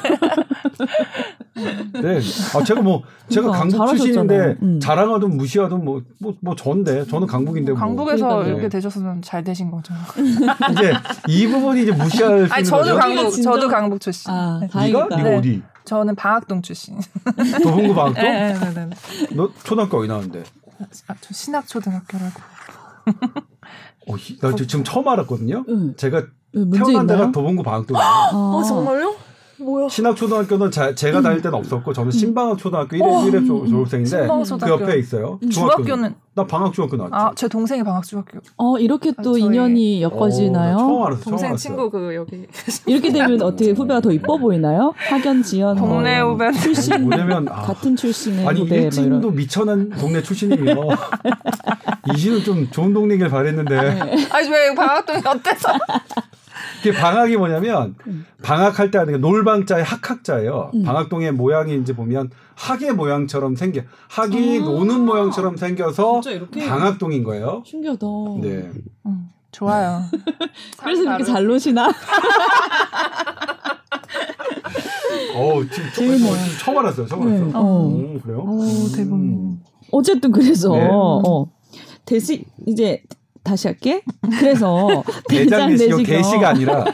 [1.56, 2.18] 네.
[2.56, 3.96] 아 제가 뭐 제가 그러니까, 강북 잘하셨잖아요.
[3.96, 4.80] 출신인데 음.
[4.80, 7.80] 자랑하든 무시하든 뭐 뭐 뭐 전데 저는 강북인데 뭐.
[7.80, 8.52] 강북에서 그러니까요.
[8.52, 9.94] 이렇게 되셨으면 잘 되신 거죠.
[10.72, 10.92] 이제
[11.28, 12.96] 이 부분이 이제 무시할 수 아니 저도.
[12.96, 14.30] 강북 진짜- 저도 강북 출신.
[14.32, 14.68] 아, 네.
[14.68, 14.98] 다행이다.
[15.04, 15.36] 네가 네가 네.
[15.36, 15.62] 어디?
[15.84, 16.98] 저는 방학동 출신.
[17.62, 18.20] 도봉구 방학도?
[18.22, 19.26] 네, 네, 네, 네.
[19.36, 20.42] 너 초등학교 어디 나왔는데?
[21.06, 22.40] 아, 저 신학초등학교라고.
[24.08, 25.64] 어, 이- 나 지금 처음 알았거든요.
[25.68, 25.94] 응.
[25.96, 26.18] 제가
[26.52, 27.32] 왜 문제 태어난 데가 있나요?
[27.32, 28.02] 도봉구 방학도예요.
[28.02, 29.13] 아, 정말요?
[29.58, 29.88] 뭐야?
[29.88, 34.26] 신학초등학교는 자- 제가 다닐 때는 없었고 저는 신방학초등학교 1회, 어, 1회 조, 졸업생인데.
[34.26, 35.38] 그 옆에 있어요.
[35.42, 35.50] 음.
[35.50, 37.14] 중학교는 나 방학중학교 나왔지.
[37.14, 38.40] 아, 제 동생이 방학중학교.
[38.56, 40.76] 어, 이렇게 또 아, 저희- 인연이 어, 나 엮어지나요?
[40.78, 41.20] 처음 알았어.
[41.22, 41.56] 처음 동생 알았어요.
[41.56, 42.46] 친구 그 여기
[42.86, 44.92] 이렇게 되면 어떻게 후배가 더 이뻐 보이나요?
[44.96, 46.50] 학연, 지연, 뭐 동네 후배.
[46.52, 49.30] 출신 뭐냐면 아, 같은 출신의 아니 후배 뭐 일진도.
[49.30, 50.74] 미천한 동네 출신이며
[52.14, 53.76] 이시는 좀 좋은 동네길 바랬는데
[54.30, 55.68] 아니 왜 방학동이 어때서?
[56.84, 58.26] 그게 방학이 뭐냐면 음.
[58.42, 60.72] 방학할 때 하는 게 놀방자의 학학자예요.
[60.74, 60.82] 음.
[60.82, 64.64] 방학동의 모양이 이제 보면 학의 모양처럼 생겨 학이 아.
[64.66, 66.20] 노는 모양처럼 생겨서
[66.68, 67.62] 방학동인 거예요.
[67.64, 68.06] 신기하다.
[68.42, 68.70] 네.
[69.06, 70.02] 음, 좋아요.
[70.78, 71.88] 그래서 이렇게 잘 노시나?
[75.36, 76.32] 어, 지금 처, 재밌네요.
[76.32, 77.06] 어, 처음 알았어요.
[77.06, 77.40] 처음 네.
[77.40, 77.58] 알았어.
[77.58, 77.88] 어.
[77.88, 78.40] 음, 그래요?
[78.40, 78.62] 오
[78.94, 79.18] 대박.
[79.90, 80.86] 어쨌든 그래서 네.
[80.90, 81.50] 어,
[82.04, 83.02] 대시 이제
[83.44, 84.02] 다시 할게.
[84.38, 86.84] 그래서 대장 내시경 내시경 대시가 아니라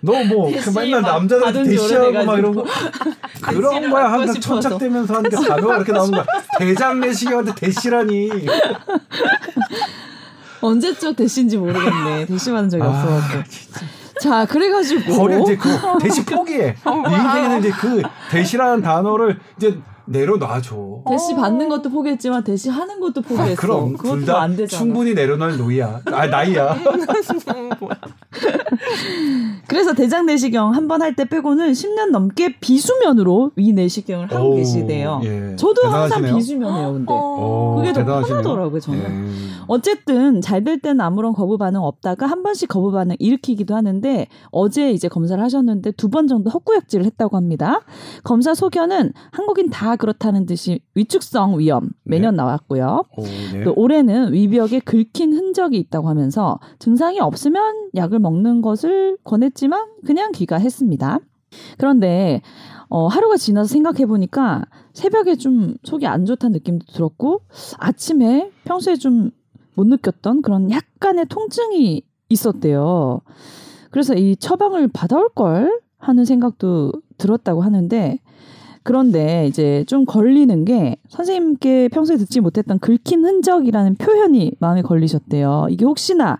[0.00, 2.64] 너뭐 그 맨날 막 남자들 대시하고 막 이런 거.
[3.42, 4.40] 그런 거야 항상.
[4.40, 6.24] 천착되면서 하는 게 단어가 이렇게 나오는 거야.
[6.58, 8.30] 대장 내시경한테 대시라니.
[10.62, 12.26] 언제적 대시인지 모르겠네.
[12.26, 13.42] 대시받은 적이 아, 없어갖고.
[14.20, 15.68] 자, 그래가지고 버려 이제 그
[16.00, 16.58] 대시 포기해.
[16.58, 21.02] 네 인생에는 이제 그 대시라는 단어를 이제 내려놔줘.
[21.08, 23.52] 대시 받는 것도 포기했지만 대시 하는 것도 포기했어.
[23.52, 24.78] 아, 그럼 그것도 둘다안 되잖아.
[24.78, 26.00] 충분히 내려놓을 노이야.
[26.06, 26.76] 아 나이야.
[29.68, 34.56] 그래서 대장 내시경 한 번 할 때 빼고는 10년 넘게 비수면으로 위 내시경을 하고 오,
[34.56, 35.20] 계시대요.
[35.24, 35.56] 예.
[35.56, 36.36] 저도 항상 대단하시네요.
[36.36, 37.12] 비수면이에요, 근데.
[37.12, 38.04] 오, 그게 더.
[38.04, 39.00] 편하더라고요, 저는.
[39.00, 39.32] 예.
[39.68, 44.92] 어쨌든 잘 될 때는 아무런 거부 반응 없다가 한 번씩 거부 반응 일으키기도 하는데 어제
[44.92, 47.80] 이제 검사를 하셨는데 두 번 정도 헛구역질을 했다고 합니다.
[48.22, 53.04] 검사 소견은 한국인 다 그렇다는 듯이 위축성 위염 매년 나왔고요.
[53.16, 53.64] 오, 네.
[53.64, 61.20] 또 올해는 위벽에 긁힌 흔적이 있다고 하면서 증상이 없으면 약을 먹는 것을 권했지만 그냥 귀가했습니다.
[61.78, 62.42] 그런데
[62.88, 67.42] 어, 하루가 지나서 생각해 보니까 새벽에 좀 속이 안 좋다는 느낌도 들었고
[67.78, 69.30] 아침에 평소에 좀
[69.74, 73.20] 못 느꼈던 그런 약간의 통증이 있었대요.
[73.90, 78.18] 그래서 이 처방을 받아올 걸 하는 생각도 들었다고 하는데
[78.84, 85.68] 그런데 이제 좀 걸리는 게 선생님께 평소에 듣지 못했던 긁힌 흔적이라는 표현이 마음에 걸리셨대요.
[85.70, 86.38] 이게 혹시나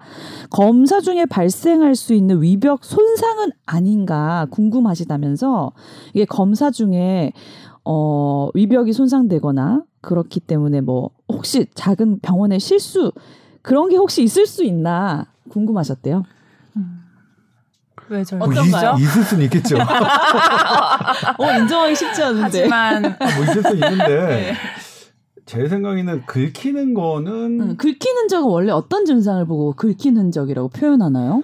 [0.51, 5.73] 검사 중에 발생할 수 있는 위벽 손상은 아닌가 궁금하시다면서
[6.15, 7.33] 이게 검사 중에
[7.85, 13.13] 어 위벽이 손상되거나 그렇기 때문에 뭐 혹시 작은 병원의 실수
[13.63, 16.25] 그런 게 혹시 있을 수 있나 궁금하셨대요.
[18.09, 18.39] 왜 저요?
[18.41, 18.95] 뭐 어떤가요?
[18.99, 19.77] 있, 있을 수는 있겠죠.
[21.39, 22.43] 어 인정하기 쉽지 않은데.
[22.43, 24.55] 하지만 뭐 있을 수 있는데
[25.47, 31.43] 제 생각에는 긁히는 거는 음, 긁힌 흔적은 원래 어떤 증상을 보고 긁힌 흔적이라고 표현하나요?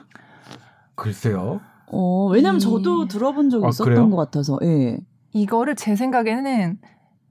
[0.95, 1.61] 글쎄요.
[1.87, 4.11] 어, 왜냐면 이- 저도 들어본 적이 아, 있었던 그래요?
[4.11, 4.99] 것 같아서, 예.
[5.33, 6.79] 이거를 제 생각에는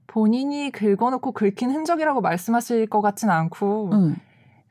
[0.08, 4.16] 본인이 긁어놓고 긁힌 흔적이라고 말씀하실 것 같진 않고 응.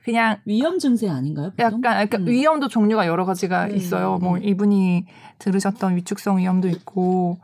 [0.08, 1.52] 그냥 위험 증세 아닌가요?
[1.52, 1.82] 보통?
[1.84, 2.28] 약간 약간 음.
[2.28, 4.20] 위험도 종류가 여러 가지가 네, 있어요.
[4.22, 4.26] 네.
[4.26, 5.06] 뭐 이분이
[5.38, 7.40] 들으셨던 위축성 위험도 있고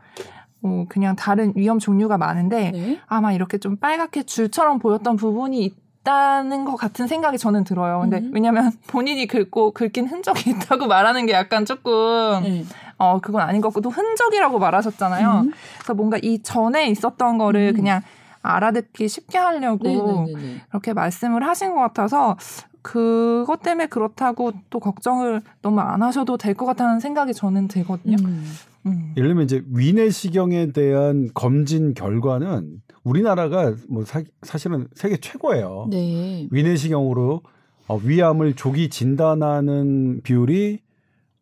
[0.62, 2.99] 뭐 그냥 다른 위험 종류가 많은데 네.
[3.06, 7.99] 아마 이렇게 좀 빨갛게 줄처럼 보였던 부분이 있다는 것 같은 생각이 저는 들어요.
[7.99, 8.32] 근데 음.
[8.34, 12.63] 왜냐면 본인이 긁고 긁힌 흔적이 있다고 말하는 게 약간 조금 네.
[12.97, 15.41] 어 그건 아닌 것 같고 또 흔적이라고 말하셨잖아요.
[15.47, 15.52] 음.
[15.80, 17.76] 그래서 뭔가 이 전에 있었던 거를 음.
[17.76, 18.02] 그냥
[18.43, 20.62] 알아듣기 쉽게 하려고 네네네.
[20.69, 22.38] 그렇게 말씀을 하신 것 같아서
[22.82, 28.17] 그것 때문에 그렇다고 또 걱정을 너무 안 하셔도 될 것 같다는 생각이 저는 들거든요.
[28.25, 28.45] 음.
[28.86, 29.13] 음.
[29.15, 34.21] 예를 들면 이제 위내시경에 대한 검진 결과는 우리나라가 뭐 사,
[34.58, 35.88] 실은 세계 최고예요.
[35.89, 36.47] 네.
[36.51, 37.41] 위내시경으로
[37.88, 40.79] 어, 위암을 조기 진단하는 비율이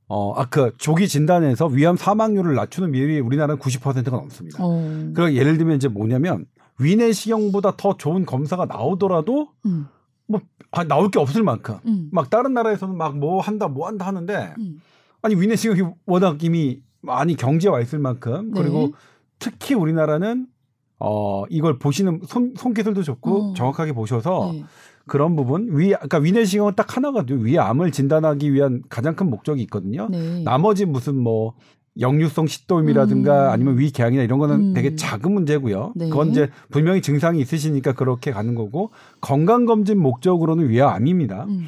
[0.07, 4.57] 어, 아, 그 조기 진단에서 위암 사망률을 낮추는 비율이 우리나라는 90%가 넘습니다.
[4.61, 4.69] 어.
[5.13, 6.45] 그러니까 예를 들면 이제 뭐냐면
[6.81, 9.87] 위내시경보다 더 좋은 검사가 나오더라도 음.
[10.71, 12.09] 아, 나올 게 없을 만큼 음.
[12.11, 14.81] 막 다른 나라에서는 막 뭐 한다 뭐 한다 하는데 음.
[15.21, 18.61] 아니 위내시경이 워낙 이미 많이 경제화 있을 만큼 네.
[18.61, 18.93] 그리고
[19.39, 20.47] 특히 우리나라는
[20.99, 23.53] 어 이걸 보시는 손 손기술도 좋고 어.
[23.53, 24.63] 정확하게 보셔서 네.
[25.07, 27.43] 그런 부분 위 그러니까 위내시경은 딱 하나거든요.
[27.43, 30.07] 위암을 진단하기 위한 가장 큰 목적이 있거든요.
[30.09, 30.43] 네.
[30.43, 31.55] 나머지 무슨 뭐
[31.99, 33.51] 역류성 식도염이라든가 음.
[33.51, 34.73] 아니면 위궤양이나 이런 거는 음.
[34.73, 35.93] 되게 작은 문제고요.
[35.95, 36.09] 네.
[36.09, 41.45] 그건 이제 분명히 증상이 있으시니까 그렇게 가는 거고 건강 검진 목적으로는 위암입니다.
[41.45, 41.67] 음.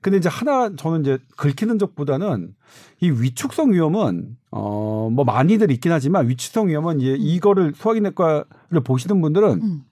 [0.00, 2.54] 근데 이제 하나 저는 이제 긁히는 적보다는
[3.00, 9.48] 이 위축성 위험은 어 뭐 많이들 있긴 하지만 위축성 위험은 이제 이거를 소화기내과를 보시는 분들은
[9.62, 9.82] 음.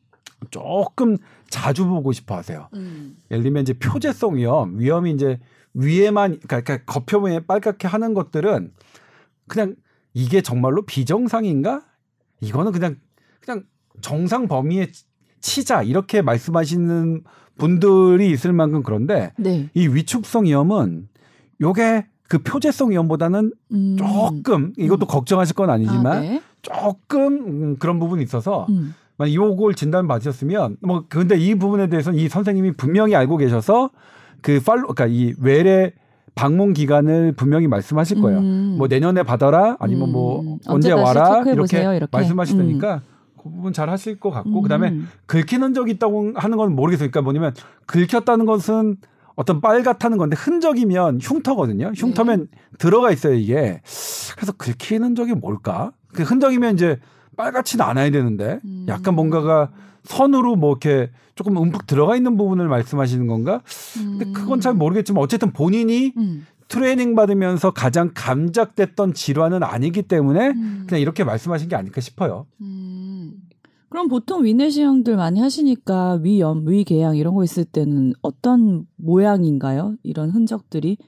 [0.50, 1.16] 조금
[1.48, 2.68] 자주 보고 싶어 하세요.
[2.74, 3.16] 음.
[3.30, 5.38] 예를 들면 이제 표재성 위험, 위험이 이제
[5.74, 8.72] 위에만 그러니까 그러니까 겉표면에 빨갛게 하는 것들은
[9.48, 9.74] 그냥
[10.14, 11.82] 이게 정말로 비정상인가?
[12.40, 12.96] 이거는 그냥
[13.40, 13.64] 그냥
[14.00, 14.90] 정상 범위에
[15.40, 17.22] 치자 이렇게 말씀하시는
[17.56, 19.70] 분들이 있을 만큼 그런데 네.
[19.74, 21.08] 이 위축성 위험은
[21.60, 23.96] 요게 그 표재성 위험보다는 음.
[23.96, 26.42] 조금 이것도 걱정하실 건 아니지만 아, 네.
[26.60, 28.94] 조금 음, 그런 부분이 있어서 음.
[29.16, 33.90] 만약 요걸 진단 받으셨으면 뭐 근데 이 부분에 대해서는 이 선생님이 분명히 알고 계셔서
[34.42, 35.92] 그 팔로 그러니까 이 외래
[36.36, 38.38] 방문 기간을 분명히 말씀하실 거예요.
[38.40, 38.74] 음.
[38.78, 40.58] 뭐 내년에 받아라 아니면 뭐 음.
[40.66, 42.06] 언제 와라 이렇게, 이렇게.
[42.12, 43.00] 말씀하시다니까
[43.42, 45.08] 그 부분 잘 하실 것 같고 그다음에 음.
[45.24, 47.10] 긁히는 적이 있다고 하는 건 모르겠어요.
[47.10, 47.54] 그러니까 뭐냐면
[47.86, 48.98] 긁혔다는 것은
[49.34, 51.92] 어떤 빨갛다는 건데 흔적이면 흉터거든요.
[51.96, 53.80] 흉터면 들어가 있어요 이게.
[54.36, 55.92] 그래서 긁히는 적이 뭘까?
[56.12, 56.98] 그 흔적이면 이제
[57.36, 58.86] 빨갛지는 않아야 되는데 음.
[58.88, 59.70] 약간 뭔가가
[60.04, 63.62] 선으로 뭐 이렇게 조금 움푹 들어가 있는 부분을 말씀하시는 건가?
[63.94, 66.46] 근데 그건 잘 모르겠지만 어쨌든 본인이 음.
[66.68, 70.84] 트레이닝 받으면서 가장 감작됐던 질환은 아니기 때문에 음.
[70.88, 72.46] 그냥 이렇게 말씀하신 게 아닐까 싶어요.
[72.60, 73.34] 음.
[73.88, 79.96] 그럼 보통 위내시경들 많이 하시니까 위염, 위궤양 이런 거 있을 때는 어떤 모양인가요?
[80.02, 80.98] 이런 흔적들이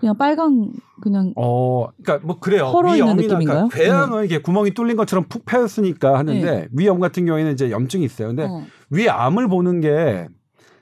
[0.00, 2.72] 그냥 빨강 그냥 어, 그러니까 뭐 그래요.
[2.96, 3.68] 있는 느낌인가요?
[3.68, 8.28] 그러니까 괴양은 이게 구멍이 뚫린 것처럼 푹 패였으니까 하는데 위염 같은 경우에는 이제 염증이 있어요.
[8.28, 8.64] 근데 어.
[8.90, 10.28] 위암을 보는 게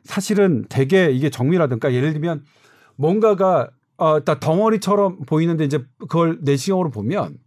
[0.04, 2.44] 사실은 되게 이게 정밀하든가 예를 들면
[2.96, 7.38] 뭔가가 어, 딱 덩어리처럼 보이는데 이제 그걸 내시경으로 보면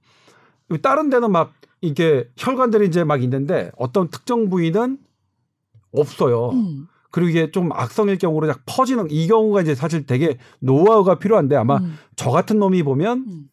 [0.81, 4.97] 다른 데는 막 이게 혈관들이 이제 막 있는데 어떤 특정 부위는
[5.91, 6.49] 없어요.
[6.49, 6.87] 음.
[7.11, 11.77] 그리고 이게 좀 악성일 경우로 약 퍼지는 이 경우가 이제 사실 되게 노하우가 필요한데 아마
[11.77, 11.97] 음.
[12.15, 13.43] 저 같은 놈이 보면 음.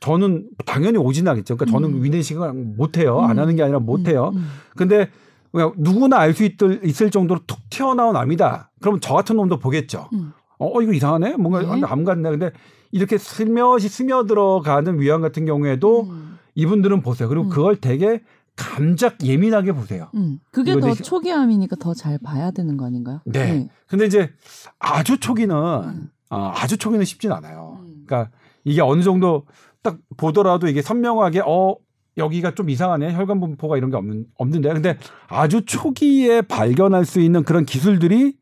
[0.00, 1.56] 저는 당연히 오진 않겠죠.
[1.56, 2.04] 그러니까 저는 음.
[2.04, 3.20] 위내시경을 못 해요.
[3.20, 3.42] 안 음.
[3.42, 4.32] 하는 게 아니라 못 해요.
[4.34, 4.46] 음.
[4.76, 5.10] 근데
[5.52, 6.48] 그냥 누구나 알 수
[6.82, 8.72] 있을 정도로 툭 튀어나온 암이다.
[8.80, 10.08] 그러면 저 같은 놈도 보겠죠.
[10.12, 10.32] 음.
[10.58, 11.36] 어, 이거 이상하네?
[11.36, 11.82] 뭔가 네.
[11.86, 12.30] 암 같네.
[12.30, 12.50] 근데
[12.90, 16.38] 이렇게 스며시 스며들어가는 위암 같은 경우에도 음.
[16.54, 17.28] 이분들은 보세요.
[17.28, 17.50] 그리고 음.
[17.50, 18.22] 그걸 되게
[18.56, 20.10] 감작 예민하게 보세요.
[20.14, 20.38] 음.
[20.52, 23.20] 그게 더 초기암이니까 더 잘 봐야 되는 거 아닌가요?
[23.24, 23.68] 네.
[23.88, 24.30] 근데 이제
[24.78, 26.10] 아주 초기는 음.
[26.30, 27.78] 어, 아주 초기는 쉽진 않아요.
[27.82, 28.04] 음.
[28.06, 28.30] 그러니까
[28.64, 29.44] 이게 어느 정도
[29.82, 31.76] 딱 보더라도 이게 선명하게 어
[32.16, 33.14] 여기가 좀 이상하네.
[33.14, 34.72] 혈관 분포가 이런 게 없는 없는데.
[34.72, 38.36] 근데 아주 초기에 발견할 수 있는 그런 기술들이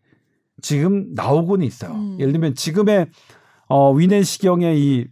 [0.61, 1.93] 지금 나오고는 있어요.
[1.93, 2.17] 음.
[2.21, 3.07] 예를 들면 지금의
[3.69, 5.07] 어 위내시경의 이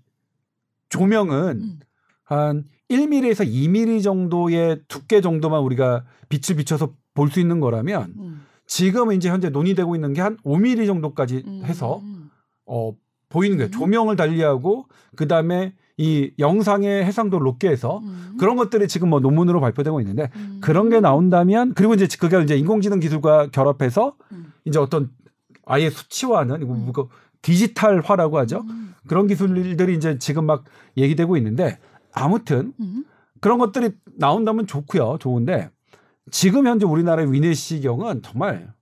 [0.90, 1.78] 조명은 음.
[2.24, 8.42] 한 1mm에서 2mm 정도의 두께 정도만 우리가 빛을 비춰서 볼 수 있는 거라면 음.
[8.66, 11.62] 지금 이제 현재 논의되고 있는 게 한 5mm 정도까지 음.
[11.64, 12.30] 해서 음.
[12.66, 12.92] 어
[13.28, 13.68] 보이는 거예요.
[13.68, 13.72] 음.
[13.72, 18.36] 조명을 달리하고 그다음에 이 영상의 해상도를 높게 해서 음.
[18.38, 20.58] 그런 것들이 지금 뭐 논문으로 발표되고 있는데 음.
[20.62, 24.52] 그런 게 나온다면 그리고 이제 그게 이제 인공지능 기술과 결합해서 음.
[24.64, 25.10] 이제 어떤
[25.66, 26.90] 아예 수치화하는 이거 음.
[26.94, 27.08] 뭐
[27.42, 28.64] 디지털화라고 하죠.
[28.68, 28.94] 음.
[29.06, 30.64] 그런 기술들이 이제 지금 막
[30.96, 31.78] 얘기되고 있는데
[32.12, 33.04] 아무튼 음.
[33.40, 35.18] 그런 것들이 나온다면 좋고요.
[35.20, 35.70] 좋은데
[36.30, 38.72] 지금 현재 우리나라의 위내시경은 정말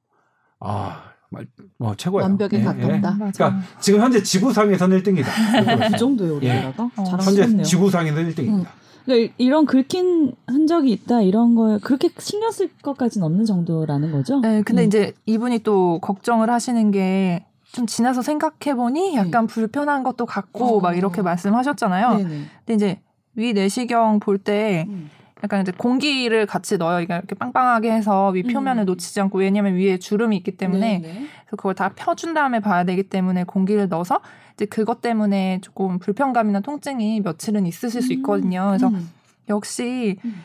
[0.60, 1.46] 아, 정말
[1.78, 2.24] 뭐 최고예요.
[2.24, 2.94] 완벽에 예, 가깝다.
[2.94, 3.00] 예.
[3.00, 5.90] 그러니까 지금 현재 지구상에서는 1등이다.
[5.92, 6.90] 그 정도예요 우리나라가 어.
[6.96, 7.62] 현재 자랑스럽네요.
[7.62, 8.66] 지구상에서 1등입니다.
[9.04, 14.40] 그러니까 이런 긁힌 흔적이 있다 이런 거에 그렇게 신경 쓸 것까지는 없는 정도라는 거죠.
[14.40, 14.86] 네, 근데 음.
[14.86, 20.80] 이제 이분이 또 걱정을 하시는 게 좀 지나서 생각해 보니 약간 불편한 것도 같고 어.
[20.80, 22.16] 막 이렇게 말씀하셨잖아요.
[22.16, 22.28] 네네.
[22.64, 23.00] 근데 이제
[23.38, 25.10] 위 내시경 볼때 음.
[25.44, 27.00] 약간 이제 공기를 같이 넣어요.
[27.00, 28.86] 이게 이렇게 빵빵하게 해서 위 표면을 음.
[28.86, 31.14] 놓치지 않고 왜냐면 위에 주름이 있기 때문에 네네.
[31.14, 34.20] 그래서 그걸 다 펴준 다음에 봐야 되기 때문에 공기를 넣어서
[34.54, 38.66] 이제 그것 때문에 조금 불편감이나 통증이 며칠은 있으실 수 있거든요.
[38.66, 39.08] 그래서 음.
[39.48, 40.42] 역시 음.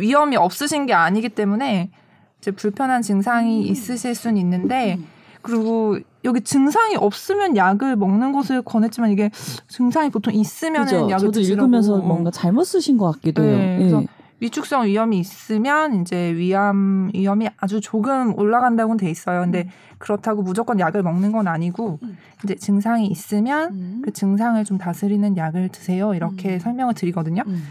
[0.00, 1.90] 위험이 없으신 게 아니기 때문에
[2.38, 3.70] 이제 불편한 증상이 음.
[3.70, 5.06] 있으실 수는 있는데 음.
[5.42, 9.30] 그리고 여기 증상이 없으면 약을 먹는 것을 권했지만 이게
[9.68, 10.86] 증상이 보통 있으면.
[10.88, 11.62] 약을 저도 드시라고.
[11.62, 13.56] 읽으면서 뭔가 잘못 쓰신 것 같기도 해요.
[13.56, 13.78] 네, 예.
[13.78, 14.04] 그래서
[14.40, 19.42] 위축성 위험이 있으면 이제 위암 위험이 아주 조금 올라간다고는 돼 있어요.
[19.42, 22.16] 근데 그렇다고 무조건 약을 먹는 건 아니고 음.
[22.42, 24.02] 이제 증상이 있으면 음.
[24.02, 26.14] 그 증상을 좀 다스리는 약을 드세요.
[26.14, 26.58] 이렇게 음.
[26.58, 27.42] 설명을 드리거든요.
[27.46, 27.62] 음.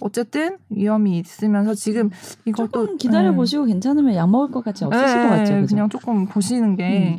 [0.00, 2.10] 어쨌든 위험이 있으면서 지금
[2.44, 3.36] 이것도 조금 기다려 네.
[3.36, 5.54] 보시고 괜찮으면 약 먹을 것 같지 없으실 네, 것 같죠.
[5.54, 5.66] 그죠?
[5.66, 7.16] 그냥 조금 보시는 게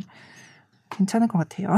[0.88, 1.68] 괜찮을 것 같아요.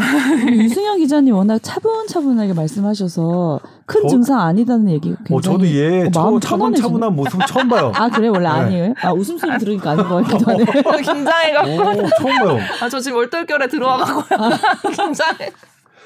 [0.53, 6.11] 유승현 기자님 워낙 차분차분하게 말씀하셔서 큰 저- 증상 아니다는 얘기 굉장히 어, 저도 얘 어,
[6.11, 7.91] 저 마음 차분차분한 모습 처음 봐요.
[7.95, 8.55] 아 그래 원래 네.
[8.55, 8.95] 아니에요?
[9.03, 10.65] 아 웃음소리 들으니까 아닌 것 같기도 하네.
[11.03, 12.59] 긴장해가지고 오, 처음 봐요.
[12.83, 14.51] 아 저 지금 얼떨결에 들어와가고요.
[14.95, 15.51] 긴장해.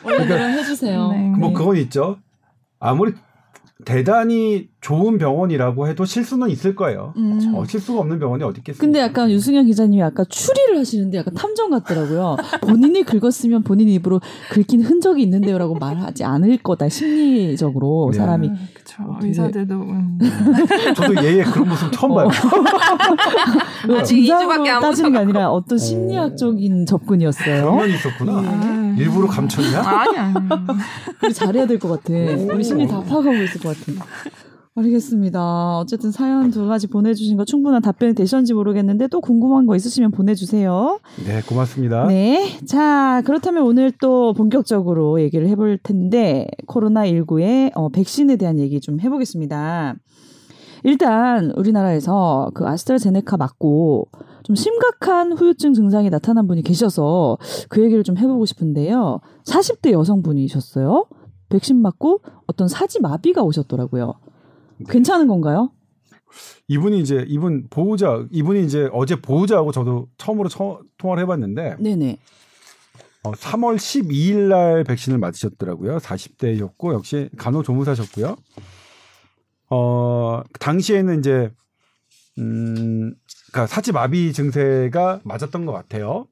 [0.04, 1.08] 원래 그럼 해주세요.
[1.12, 1.18] 네.
[1.38, 2.18] 뭐 그건 있죠.
[2.78, 3.12] 아무리
[3.84, 7.14] 대단히 좋은 병원이라고 해도 실수는 있을 거예요.
[7.16, 7.52] 음.
[7.54, 8.84] 어, 실수가 없는 병원이 어디 있겠습니까?
[8.84, 12.36] 근데 약간 유승현 기자님이 아까 추리를 하시는데 약간 탐정 같더라고요.
[12.62, 18.18] 본인이 긁었으면 본인 입으로 긁힌 흔적이 있는데요라고 말하지 않을 거다 심리적으로 네.
[18.18, 19.04] 사람이 그쵸.
[19.04, 20.18] 어, 되게- 의사들도 음.
[20.96, 22.28] 저도 얘의 그런 모습 처음 봐요.
[24.00, 25.18] 아직 증상으로 2주밖에 안 따지는 게.
[25.18, 27.70] 아니라 어떤 심리학적인 접근이었어요.
[27.70, 28.32] 그런 있었구나.
[28.34, 29.78] 아, 일부러 감췄냐?
[29.80, 30.34] 아니 아니.
[31.22, 32.12] 우리 잘해야 될 것 같아.
[32.12, 34.04] 우리 심리 다 파악하고 있을 것 같아.
[34.74, 35.78] 알겠습니다.
[35.80, 40.98] 어쨌든 사연 두 가지 보내주신 거 충분한 답변이 되셨는지 모르겠는데 또 궁금한 거 있으시면 보내주세요.
[41.26, 42.06] 네, 고맙습니다.
[42.06, 42.58] 네.
[42.64, 49.94] 자, 그렇다면 오늘 또 본격적으로 얘기를 해볼 텐데, 코로나19의 어, 백신에 대한 얘기 좀 해보겠습니다.
[50.84, 54.08] 일단, 우리나라에서 그 아스트라제네카 맞고
[54.42, 57.36] 좀 심각한 후유증 증상이 나타난 분이 계셔서
[57.68, 59.20] 그 얘기를 좀 해보고 싶은데요.
[59.44, 61.06] 40대 여성분이셨어요.
[61.50, 64.14] 백신 맞고 어떤 사지 마비가 오셨더라고요.
[64.88, 65.70] 괜찮은 건가요?
[66.68, 72.18] 이분이 이제 이분 보호자 이분이 이제 어제 보호자하고 저도 처음으로 처, 통화를 해봤는데 네네.
[73.24, 75.98] 어, 3월 12일 날 백신을 맞으셨더라고요.
[75.98, 78.36] 40대였고 역시 간호조무사셨고요.
[79.70, 81.50] 어 당시에는 이제
[82.38, 83.14] 음
[83.52, 86.26] 그러니까 사지 마비 증세가 맞았던 것 같아요.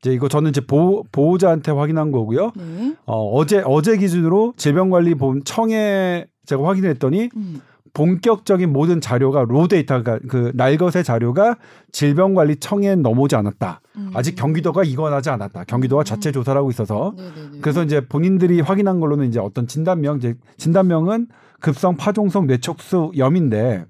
[0.00, 2.52] 이제 이거 저는 이제 보호, 보호자한테 확인한 거고요.
[2.56, 2.94] 네.
[3.06, 7.62] 어, 어제 어제 기준으로 질병관리본 청에 제가 확인했더니 음.
[7.94, 11.56] 본격적인 모든 자료가 로 데이터가 그 날것의 자료가
[11.92, 13.80] 질병관리청에 넘어오지 않았다.
[13.96, 14.10] 음.
[14.14, 15.64] 아직 경기도가 이관하지 않았다.
[15.64, 17.60] 경기도가 자체 조사를 하고 있어서 네네네.
[17.62, 21.28] 그래서 이제 본인들이 확인한 걸로는 이제 어떤 진단명 이제 진단명은
[21.60, 23.86] 급성 파종성 뇌척수 염인데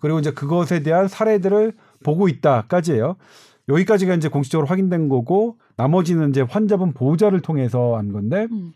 [0.00, 1.72] 그리고 이제 그것에 대한 사례들을
[2.04, 3.16] 보고 있다까지예요.
[3.70, 8.72] 여기까지가 이제 공식적으로 확인된 거고 나머지는 이제 환자분 보호자를 통해서 한 건데 음.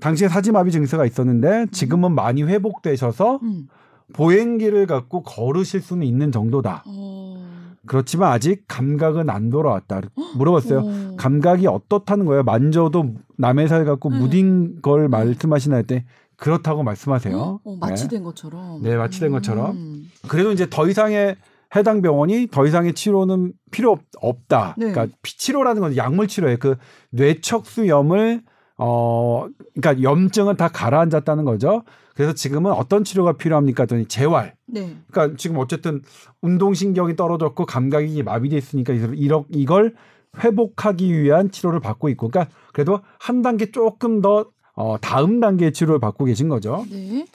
[0.00, 3.68] 당시에 사지마비 증세가 있었는데 지금은 많이 회복되셔서 음.
[4.12, 6.84] 보행기를 갖고 걸으실 수는 있는 정도다.
[6.86, 7.46] 어.
[7.86, 10.00] 그렇지만 아직 감각은 안 돌아왔다.
[10.36, 10.78] 물어봤어요.
[10.80, 11.16] 어.
[11.16, 12.42] 감각이 어떻다는 거예요?
[12.42, 14.18] 만져도 남의 살 갖고 음.
[14.18, 16.02] 무딘 걸 말씀하시나 했더니
[16.36, 17.60] 그렇다고 말씀하세요.
[17.64, 18.82] 어, 마취된 것처럼.
[18.82, 19.70] 네, 마취된 것처럼.
[19.76, 20.10] 음.
[20.22, 20.28] 네.
[20.28, 21.36] 그래도 이제 더 이상의
[21.74, 24.74] 해당 병원이 더 이상의 치료는 필요 없- 없다.
[24.78, 24.90] 네.
[24.92, 26.58] 그러니까 피- 치료라는 건 약물 치료예요.
[26.58, 26.76] 그
[27.10, 28.42] 뇌척수염을
[28.78, 31.82] 어, 그러니까 염증은 다 가라앉았다는 거죠.
[32.14, 33.84] 그래서 지금은 어떤 치료가 필요합니까?
[33.84, 34.54] 했더니 재활.
[34.66, 34.96] 네.
[35.10, 36.02] 그러니까 지금 어쨌든
[36.40, 39.94] 운동신경이 떨어졌고 감각이 마비돼 있으니까 이러, 이걸
[40.38, 46.00] 회복하기 위한 치료를 받고 있고, 그러니까 그래도 한 단계 조금 더 어, 다음 단계의 치료를
[46.00, 46.84] 받고 계신 거죠.
[46.90, 47.26] 네.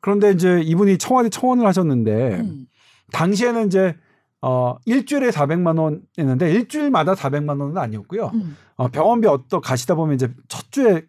[0.00, 2.66] 그런데 이제 이분이 청와대 청원을 하셨는데 음.
[3.12, 3.96] 당시에는 이제
[4.40, 8.30] 어 일주일에 400만 원 했는데 일주일마다 400만 원은 아니었고요.
[8.34, 8.56] 음.
[8.78, 11.02] 어 병원비 어떠 가시다 보면 이제 첫 주에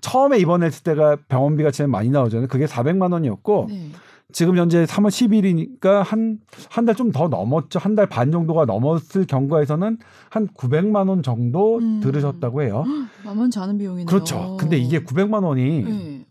[0.00, 2.48] 처음에 입원했을 때가 병원비가 제일 많이 나오잖아요.
[2.48, 3.90] 그게 400만 원이었고 네.
[4.32, 6.38] 지금 현재 3월 10일이니까 한
[6.70, 7.78] 한 달 좀 더 넘었죠.
[7.78, 9.98] 한 달 반 정도가 넘었을 경과에서는
[10.30, 12.00] 한 900만 원 정도 음.
[12.00, 12.84] 들으셨다고 해요.
[13.24, 14.06] 만만치 않은 비용이네요.
[14.06, 14.56] 그렇죠.
[14.60, 16.26] 근데 이게 900만 원이 네.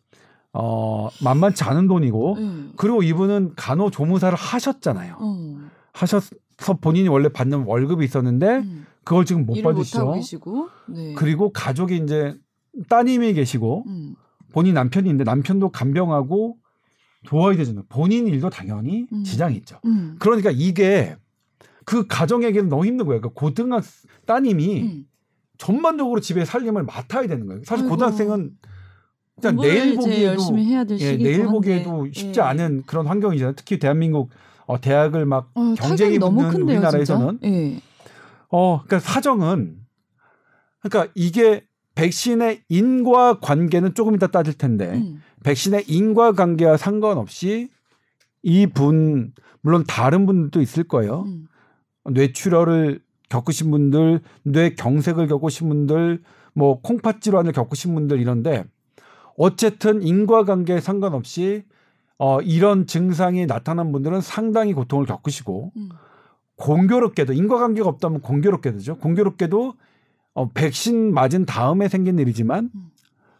[0.53, 2.51] 어 만만치 않은 돈이고 네.
[2.77, 5.15] 그리고 이분은 간호조무사를 하셨잖아요.
[5.19, 5.57] 어.
[5.93, 6.35] 하셔서
[6.81, 8.85] 본인이 원래 받는 월급이 있었는데 음.
[9.07, 10.11] 그걸 지금 못 받으시죠.
[10.13, 10.69] 계시고.
[10.89, 11.13] 네.
[11.13, 12.35] 그리고 가족이 이제
[12.89, 14.15] 따님이 계시고 음.
[14.51, 16.57] 본인 남편이 있는데 남편도 간병하고
[17.25, 17.83] 도와야 되잖아요.
[17.89, 19.23] 본인 일도 당연히 음.
[19.23, 19.79] 지장이 있죠.
[19.85, 20.17] 음.
[20.19, 21.15] 그러니까 이게
[21.85, 23.21] 그 가정에게는 너무 힘든 거예요.
[23.21, 23.83] 그러니까 고등학
[24.25, 25.05] 따님이 음.
[25.57, 27.61] 전반적으로 집에 살림을 맡아야 되는 거예요.
[27.65, 27.95] 사실 아이고.
[27.95, 28.51] 고등학생은
[29.41, 31.51] 공부를 내일 보기에도 예, 내일 한데.
[31.51, 32.43] 보기에도 쉽지 예.
[32.43, 33.53] 않은 그런 환경이잖아요.
[33.55, 34.31] 특히 대한민국
[34.65, 37.39] 어, 대학을 막 어, 경쟁이 붙는 큰데요, 우리나라에서는?
[37.45, 37.81] 예.
[38.49, 39.77] 어, 그러니까 사정은
[40.79, 45.21] 그러니까 이게 백신의 인과 관계는 조금 이따 따질 텐데 음.
[45.43, 47.69] 백신의 인과 관계와 상관없이
[48.43, 51.23] 이 분 물론 다른 분들도 있을 거예요.
[51.23, 51.47] 음.
[52.09, 56.23] 뇌출혈을 겪으신 분들, 뇌경색을 겪으신 분들,
[56.53, 58.63] 뭐 콩팥 질환을 겪으신 분들 이런데
[59.35, 61.63] 어쨌든 인과관계에 상관없이
[62.17, 65.89] 어 이런 증상이 나타난 분들은 상당히 고통을 겪으시고 음.
[66.57, 68.97] 공교롭게도 인과관계가 없다면 공교롭게도죠.
[68.97, 69.73] 공교롭게도
[70.33, 72.91] 어 백신 맞은 다음에 생긴 일이지만 음.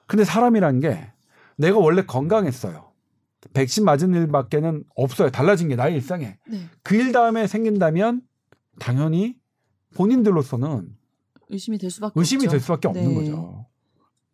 [0.08, 1.12] 근데 사람이란 게
[1.58, 2.88] 내가 원래 건강했어요.
[3.54, 5.30] 백신 맞은 일밖에는 없어요.
[5.30, 6.38] 달라진 게 나의 일상에.
[6.48, 6.62] 네.
[6.84, 8.22] 그일 다음에 생긴다면
[8.80, 9.36] 당연히
[9.96, 10.96] 본인들로서는
[11.50, 12.52] 의심이 될 수밖에 의심이 없죠.
[12.52, 13.16] 될 수밖에 없는 네.
[13.16, 13.66] 거죠.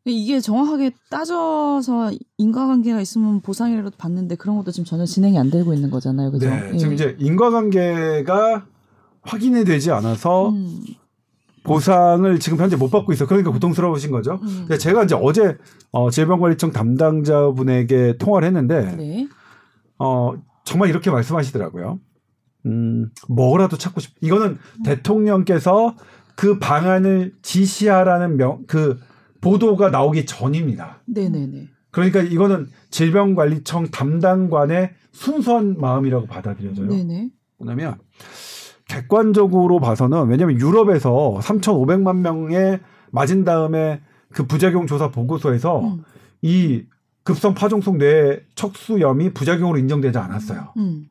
[0.05, 5.89] 이게 정확하게 따져서 인과관계가 있으면 보상이라도 받는데 그런 것도 지금 전혀 진행이 안 되고 있는
[5.89, 6.31] 거잖아요.
[6.31, 6.49] 그죠?
[6.49, 6.77] 네, 예.
[6.77, 8.65] 지금 이제 인과관계가
[9.23, 10.83] 확인이 되지 않아서 음.
[11.63, 13.25] 보상을 지금 현재 못 받고 있어.
[13.25, 14.39] 그러니까 고통스러우신 거죠.
[14.43, 14.47] 음.
[14.59, 15.57] 근데 제가 이제 어제
[15.91, 19.27] 어, 질병관리청 담당자분에게 통화를 했는데 네.
[19.97, 20.33] 어,
[20.65, 21.99] 정말 이렇게 말씀하시더라고요.
[22.65, 24.13] 음, 뭐라도 찾고 싶.
[24.21, 25.95] 이거는 대통령께서
[26.35, 28.99] 그 방안을 지시하라는 명, 그
[29.41, 31.01] 보도가 나오기 전입니다.
[31.05, 31.67] 네네네.
[31.91, 36.87] 그러니까 이거는 질병관리청 담당관의 순수한 마음이라고 받아들여져요.
[36.87, 37.29] 네네.
[37.57, 37.97] 뭐냐면
[38.93, 42.79] 객관적으로 봐서는 왜냐하면 유럽에서 3,500만 명에
[43.11, 46.03] 맞은 다음에 그 부작용 조사 보고서에서 음.
[46.43, 46.83] 이
[47.23, 50.73] 급성 파종성 뇌 척수염이 부작용으로 인정되지 않았어요.
[50.77, 51.07] 음.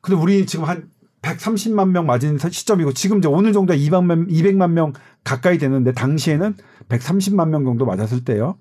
[0.00, 0.88] 근데 우리 지금 한
[1.20, 4.92] 130만 명 맞은 시점이고 지금 이제 오늘 정도 200만, 200만 명
[5.24, 6.54] 가까이 되는데 당시에는
[6.88, 8.56] 130만 명 정도 맞았을 때요.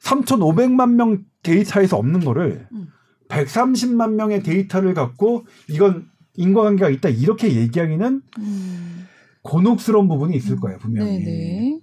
[0.00, 2.88] 3,500만 명 데이터에서 없는 거를 음.
[3.28, 6.08] 130만 명의 데이터를 갖고 이건
[6.38, 9.08] 인과관계가 있다 이렇게 얘기하기는 음.
[9.42, 11.18] 곤혹스러운 부분이 있을 거예요 분명히.
[11.18, 11.78] 네네.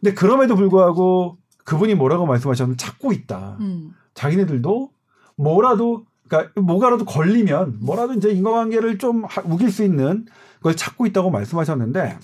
[0.00, 3.58] 근데 그럼에도 불구하고 그분이 뭐라고 말씀하셨는데 찾고 있다.
[3.60, 3.92] 음.
[4.14, 4.90] 자기네들도
[5.36, 10.26] 뭐라도 그러니까 뭐가라도 걸리면 뭐라도 이제 인과관계를 좀 하- 우길 수 있는
[10.62, 12.18] 걸 찾고 있다고 말씀하셨는데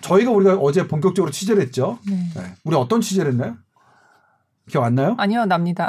[0.00, 1.98] 저희가 우리가 어제 본격적으로 취재를 했죠.
[2.08, 2.16] 네.
[2.34, 2.42] 네.
[2.64, 3.56] 우리 어떤 취재를 했나요?
[4.68, 5.14] 기억 안 나요?
[5.18, 5.88] 아니요, 납니다.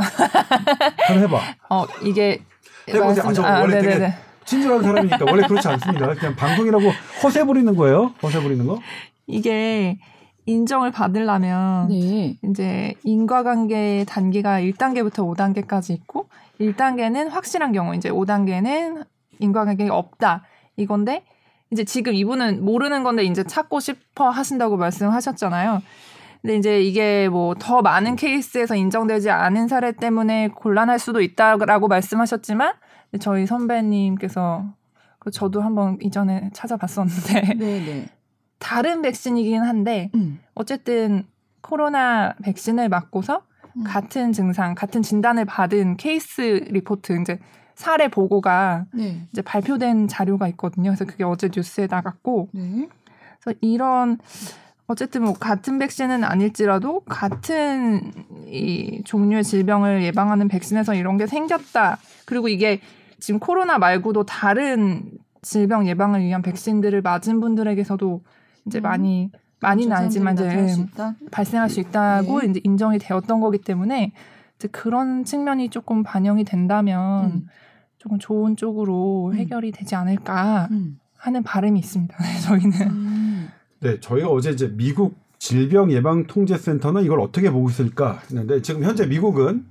[1.08, 1.42] 한번 해봐.
[1.70, 2.44] 어, 이게
[2.90, 3.26] 해보세요.
[3.28, 4.16] 아, 저 아, 원래 되게 네네네.
[4.46, 6.14] 친절한 사람이니까 원래 그렇지 않습니다.
[6.16, 6.84] 그냥 방송이라고
[7.24, 8.14] 허세 부리는 거예요.
[8.22, 8.80] 허세 부리는 거.
[9.28, 9.98] 이게
[10.46, 12.38] 인정을 받으려면 네.
[12.44, 16.28] 이제 인과관계 단계가 1단계부터 5단계까지 있고
[16.60, 19.06] 1단계는 확실한 경우 이제 5단계는
[19.39, 20.44] 인과관계가 없다
[20.76, 21.24] 이건데
[21.72, 25.82] 이제 지금 이분은 모르는 건데 이제 찾고 싶어 하신다고 말씀하셨잖아요.
[26.41, 32.74] 근데 이제 이게 뭐 더 많은 케이스에서 인정되지 않은 사례 때문에 곤란할 수도 있다라고 말씀하셨지만
[33.20, 34.74] 저희 선배님께서
[35.20, 38.05] 그 저도 한번 이전에 찾아봤었는데 네네.
[38.59, 40.39] 다른 백신이긴 한데 음.
[40.53, 41.26] 어쨌든
[41.61, 43.43] 코로나 백신을 맞고서
[43.78, 43.84] 음.
[43.84, 47.39] 같은 증상, 같은 진단을 받은 케이스 리포트 이제
[47.76, 49.26] 사례 보고가 네.
[49.32, 50.91] 이제 발표된 자료가 있거든요.
[50.91, 52.88] 그래서 그게 어제 뉴스에 나갔고 네.
[53.39, 54.20] 그래서 이런
[54.88, 58.11] 어쨌든 뭐 같은 백신은 아닐지라도 같은
[58.47, 61.97] 이 종류의 질병을 예방하는 백신에서 이런 게 생겼다.
[62.26, 62.80] 그리고 이게
[63.24, 65.10] 지금 코로나 말고도 다른
[65.42, 68.22] 질병 예방을 위한 백신들을 맞은 분들에게서도
[68.68, 68.82] 이제 음.
[68.82, 70.86] 많이 많이는 아니지만 이제 수.
[71.32, 72.48] 발생할 수 있다고 네.
[72.50, 74.12] 이제 인정이 되었던 거기 때문에
[74.58, 77.48] 이제 그런 측면이 조금 반영이 된다면 음.
[77.98, 79.36] 조금 좋은 쪽으로 음.
[79.36, 81.00] 해결이 되지 않을까 음.
[81.16, 82.18] 하는 바람이 있습니다.
[82.18, 82.82] 네, 저희는.
[82.90, 83.50] 음.
[83.80, 89.66] 네, 저희가 어제 이제 미국 질병예방통제센터는 이걸 어떻게 보고 있을까 했는데 지금 현재 미국은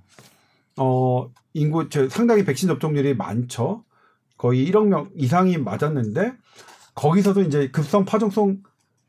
[0.78, 3.84] 어 인구 저 상당히 백신 접종률이 많죠.
[4.36, 6.32] 거의 1억 명 이상이 맞았는데
[6.94, 8.62] 거기서도 이제 급성 파종성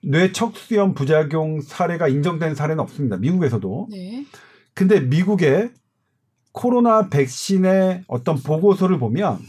[0.03, 3.17] 뇌척수염 부작용 사례가 인정된 사례는 없습니다.
[3.17, 3.87] 미국에서도.
[3.91, 4.25] 네.
[4.73, 5.71] 근데 미국의
[6.51, 9.39] 코로나 백신의 어떤 보고서를 보면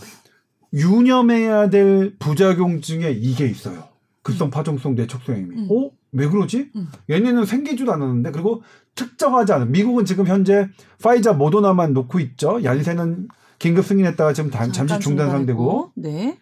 [0.73, 3.89] 유념해야 될 부작용 중에 이게 있어요.
[4.23, 5.43] 급성 파종성 뇌척수염이.
[5.43, 5.69] 음.
[5.71, 5.91] 어?
[6.15, 6.71] 왜 그러지?
[6.77, 6.89] 음.
[7.11, 8.63] 얘네는 생기지도 않았는데 그리고
[8.95, 10.69] 특정하지 않은 미국은 지금 현재
[11.03, 12.63] 파이자 모더나만 놓고 있죠.
[12.63, 15.93] 얀센은 긴급 승인했다가 지금 단- 잠시 중단 상태고.
[15.97, 16.39] 네.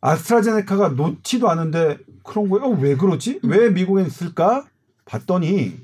[0.00, 2.66] 아스트라제네카가 놓지도 않은데 그런 거예요.
[2.66, 3.40] 어, 왜 그러지?
[3.44, 4.66] 왜 미국에 있을까?
[5.06, 5.74] 봤더니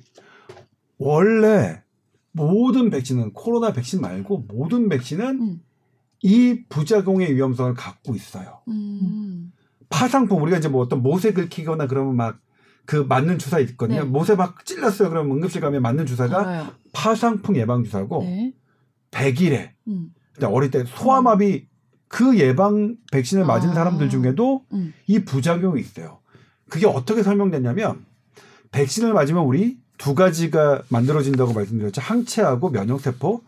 [0.98, 1.82] 원래
[2.32, 5.60] 모든 백신은 코로나 백신 말고 모든 백신은 음.
[6.22, 8.58] 이 부작용의 위험성을 갖고 있어요.
[8.68, 9.52] 음.
[9.88, 12.38] 파상풍 우리가 이제 뭐 어떤 못에 긁히거나 그러면 막
[12.86, 14.00] 그 맞는 주사 있거든요.
[14.00, 14.04] 네.
[14.04, 15.10] 못에 막 찔렀어요.
[15.10, 16.66] 그러면 응급실 가면 맞는 주사가 알아요.
[16.92, 18.52] 파상풍 예방 주사고 네.
[19.10, 20.12] 100일에 음.
[20.42, 21.68] 어릴 때 소아마비
[22.08, 23.74] 그 예방 백신을 맞은 아.
[23.74, 24.92] 사람들 중에도 음.
[25.06, 26.18] 이 부작용이 있어요.
[26.68, 28.04] 그게 어떻게 설명됐냐면
[28.72, 32.00] 백신을 맞으면 우리 두 가지가 만들어진다고 말씀드렸죠.
[32.00, 33.42] 항체하고 면역세포.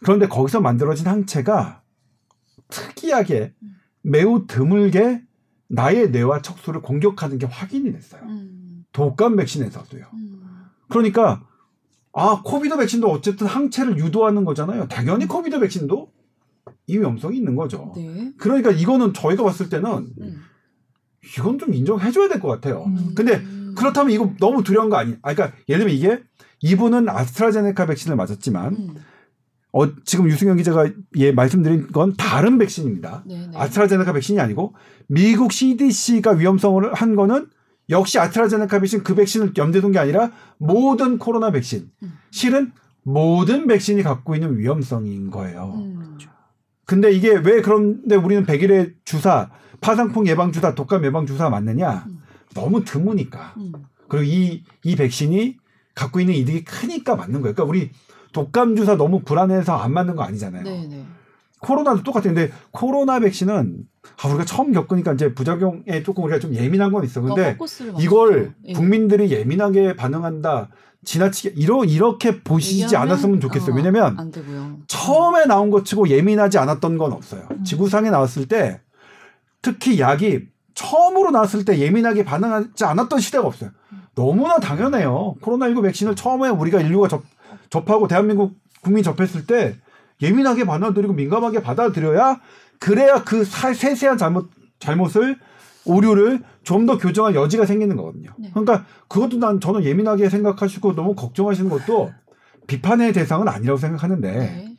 [0.00, 1.82] 그런데 거기서 만들어진 항체가
[2.68, 3.54] 특이하게
[4.02, 5.22] 매우 드물게
[5.68, 8.22] 나의 뇌와 척수를 공격하는 게 확인이 됐어요.
[8.24, 8.61] 음.
[8.92, 10.04] 독감 백신에서도요.
[10.14, 10.42] 음.
[10.88, 11.42] 그러니까
[12.12, 14.88] 아 COVID 백신도 어쨌든 항체를 유도하는 거잖아요.
[14.88, 16.10] 당연히 COVID 백신도
[16.86, 17.92] 이 위험성이 있는 거죠.
[17.96, 18.32] 네.
[18.36, 19.90] 그러니까 이거는 저희가 봤을 때는
[20.20, 20.42] 음.
[21.36, 22.84] 이건 좀 인정해줘야 될 것 같아요.
[22.86, 23.12] 음.
[23.14, 23.74] 근데 음.
[23.76, 25.14] 그렇다면 이거 너무 두려운 거 아니?
[25.22, 26.22] 아, 그러니까 예를 들면 이게
[26.60, 28.94] 이분은 아스트라제네카 백신을 맞았지만 음.
[29.72, 33.24] 어, 지금 유승현 기자가 예 말씀드린 건 다른 백신입니다.
[33.26, 33.56] 네, 네.
[33.56, 34.74] 아스트라제네카 백신이 아니고
[35.06, 37.46] 미국 CDC가 위험성을 한 거는
[37.92, 41.90] 역시 아스트라제네카 백신 그 백신을 염두에 둔 게 아니라 모든 코로나 백신.
[42.02, 42.18] 음.
[42.30, 42.72] 실은
[43.04, 45.74] 모든 백신이 갖고 있는 위험성인 거예요.
[45.76, 46.18] 음.
[46.86, 52.04] 근데 이게 왜 그런데 우리는 100일의 주사, 파상풍 예방 주사, 독감 예방 주사 맞느냐?
[52.08, 52.18] 음.
[52.54, 53.54] 너무 드무니까.
[53.56, 53.72] 음.
[54.08, 55.56] 그리고 이, 이 백신이
[55.94, 57.54] 갖고 있는 이득이 크니까 맞는 거예요.
[57.54, 57.90] 그러니까 우리
[58.32, 60.62] 독감 주사 너무 불안해서 안 맞는 거 아니잖아요.
[60.62, 61.06] 네, 네.
[61.62, 63.78] 코로나도 똑같은데 코로나 백신은
[64.22, 67.22] 아, 우리가 처음 겪으니까 이제 부작용에 조금 우리가 좀 예민한 건 있어.
[67.22, 67.56] 더 근데
[67.98, 68.54] 이걸.
[68.66, 68.72] 예.
[68.72, 70.68] 국민들이 예민하게 반응한다.
[71.04, 73.72] 지나치게 이러 이렇게 보시지 얘기하면, 않았으면 좋겠어요.
[73.72, 74.16] 어, 왜냐면.
[74.88, 77.46] 처음에 나온 것 치고 예민하지 않았던 건 없어요.
[77.50, 77.64] 음.
[77.64, 78.80] 지구상에 나왔을 때
[79.62, 83.70] 특히 약이 처음으로 나왔을 때 예민하게 반응하지 않았던 시대가 없어요.
[84.14, 85.36] 너무나 당연해요.
[85.40, 87.22] 코로나19 백신을 처음에 우리가 인류가 접,
[87.70, 89.76] 접하고 대한민국 국민 접했을 때
[90.22, 92.40] 예민하게 받아들이고 민감하게 받아들여야
[92.78, 95.38] 그래야 그 사- 세세한 잘못 잘못을
[95.84, 98.30] 오류를 좀 더 교정할 여지가 생기는 거거든요.
[98.38, 98.50] 네.
[98.52, 102.12] 그러니까 그것도 난 저는 예민하게 생각하시고 너무 걱정하시는 것도
[102.68, 104.76] 비판의 대상은 아니라고 생각하는데 네.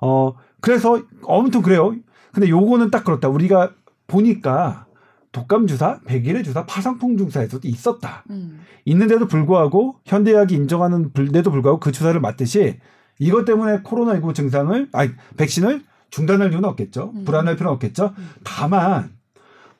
[0.00, 1.94] 어 그래서 아무튼 그래요.
[2.32, 3.28] 근데 요거는 딱 그렇다.
[3.28, 3.70] 우리가
[4.08, 4.86] 보니까
[5.30, 8.24] 독감 주사, 백일의 주사, 파상풍 주사에서도 있었다.
[8.30, 8.60] 음.
[8.84, 12.78] 있는데도 불구하고 현대의학이 인정하는 불데도 불구하고 그 주사를 맞듯이
[13.22, 17.12] 이것 때문에 코로나19 증상을 아니 백신을 중단할 이유는 없겠죠.
[17.14, 17.24] 음.
[17.24, 18.14] 불안할 필요는 없겠죠.
[18.18, 18.28] 음.
[18.42, 19.12] 다만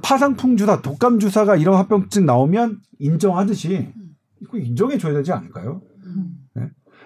[0.02, 4.16] 파상풍 주사, 독감 주사가 이런 합병증 나오면 인정하듯이 음.
[4.40, 5.82] 이거 인정해 줘야 되지 않을까요?
[6.04, 6.38] 음.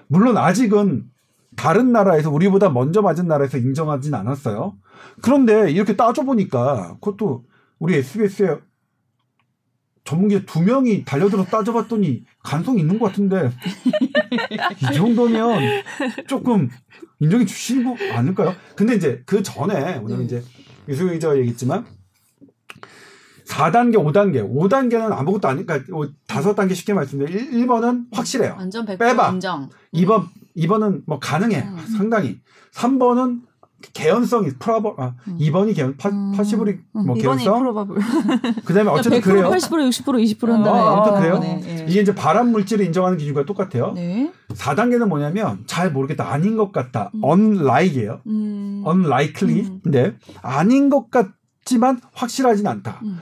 [0.08, 1.06] 물론 아직은
[1.56, 4.76] 다른 나라에서 우리보다 먼저 맞은 나라에서 인정하진 않았어요.
[5.22, 7.44] 그런데 이렇게 따져보니까 그것도
[7.78, 8.58] 우리 SBS에
[10.06, 13.50] 전문기 두 명이 달려들어서 따져봤더니 간성 있는 것 같은데
[14.80, 15.58] 이 정도면
[16.28, 16.70] 조금
[17.18, 18.54] 인정해 주시는 거 아닐까요?
[18.76, 20.24] 근데 이제 그 전에 오늘 네.
[20.24, 20.42] 이제
[20.88, 21.84] 유승현 기자가 얘기했지만
[23.48, 28.56] 4단계, 5단계, 5단계는 아무것도 아니까 뭐 다섯 단계 쉽게 말씀드려 1, 번은 확실해요.
[28.58, 29.30] 완전 100% 빼봐.
[29.30, 29.68] 인정.
[29.94, 30.26] 2번,
[30.56, 31.62] 2번은 뭐 가능해.
[31.62, 31.78] 음.
[31.96, 32.40] 상당히.
[32.72, 33.42] 3번은
[33.92, 35.38] 개연성이 프라버, 아, 음.
[35.38, 36.32] 2번이 개연, 파, 음.
[36.32, 37.58] 파시블이 뭐 이번이 개연성.
[37.60, 37.96] 프로바블.
[38.64, 39.50] 그 다음에 어쨌든 100% 그래요.
[39.50, 40.78] 80% 60% 20% 한다네.
[40.78, 41.38] 어, 아무튼 그래요.
[41.38, 41.86] 네, 네.
[41.88, 43.92] 이게 이제 발암 물질을 인정하는 기준과 똑같아요.
[43.92, 44.32] 네.
[44.48, 46.30] 4단계는 뭐냐면 잘 모르겠다.
[46.30, 47.10] 아닌 것 같다.
[47.14, 47.22] 음.
[47.24, 48.20] unlike이에요.
[48.26, 48.82] 음.
[48.86, 49.60] unlikely.
[49.66, 49.80] 음.
[49.84, 53.00] 근데 아닌 것 같지만 확실하진 않다.
[53.02, 53.20] 음.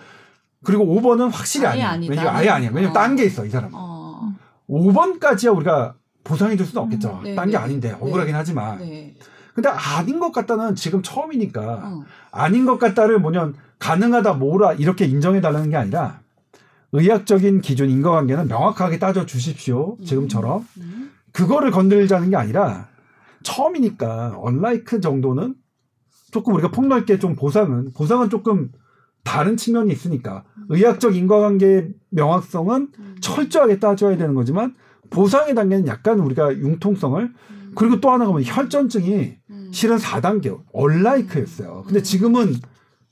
[0.64, 2.10] 그리고 5번은 확실히 아예 아니야.
[2.10, 2.70] 왜냐면 아예 아니야.
[2.72, 2.92] 왜냐면 어.
[2.94, 3.74] 딴게 있어, 이 사람은.
[3.74, 4.32] 어.
[4.70, 7.20] 5번까지야 우리가 보상해 줄 수는 없겠죠.
[7.22, 7.56] 네, 딴게 네.
[7.58, 8.78] 아닌데 억울하긴 하지만.
[9.54, 9.62] 네.
[9.62, 12.04] 근데 아닌 것 같다는 지금 처음이니까 어.
[12.30, 16.20] 아닌 것 같다를 뭐냐면 가능하다 뭐라 이렇게 인정해 달라는 게 아니라
[16.92, 19.96] 의학적인 기준 인과관계는 명확하게 따져 주십시오.
[20.04, 21.10] 지금처럼 음.
[21.32, 22.88] 그거를 건들자는 게 아니라
[23.42, 25.54] 처음이니까 언라이크 정도는
[26.30, 28.70] 조금 우리가 폭넓게 좀 보상은 보상은 조금
[29.24, 33.16] 다른 측면이 있으니까 의학적 인과관계의 명확성은 음.
[33.20, 34.74] 철저하게 따져야 되는 거지만
[35.10, 37.32] 보상의 단계는 약간 우리가 융통성을
[37.74, 39.36] 그리고 또 하나가 뭐냐면 혈전증이 음.
[39.74, 41.82] 실은 4단계 얼라이크였어요.
[41.86, 42.54] 근데 지금은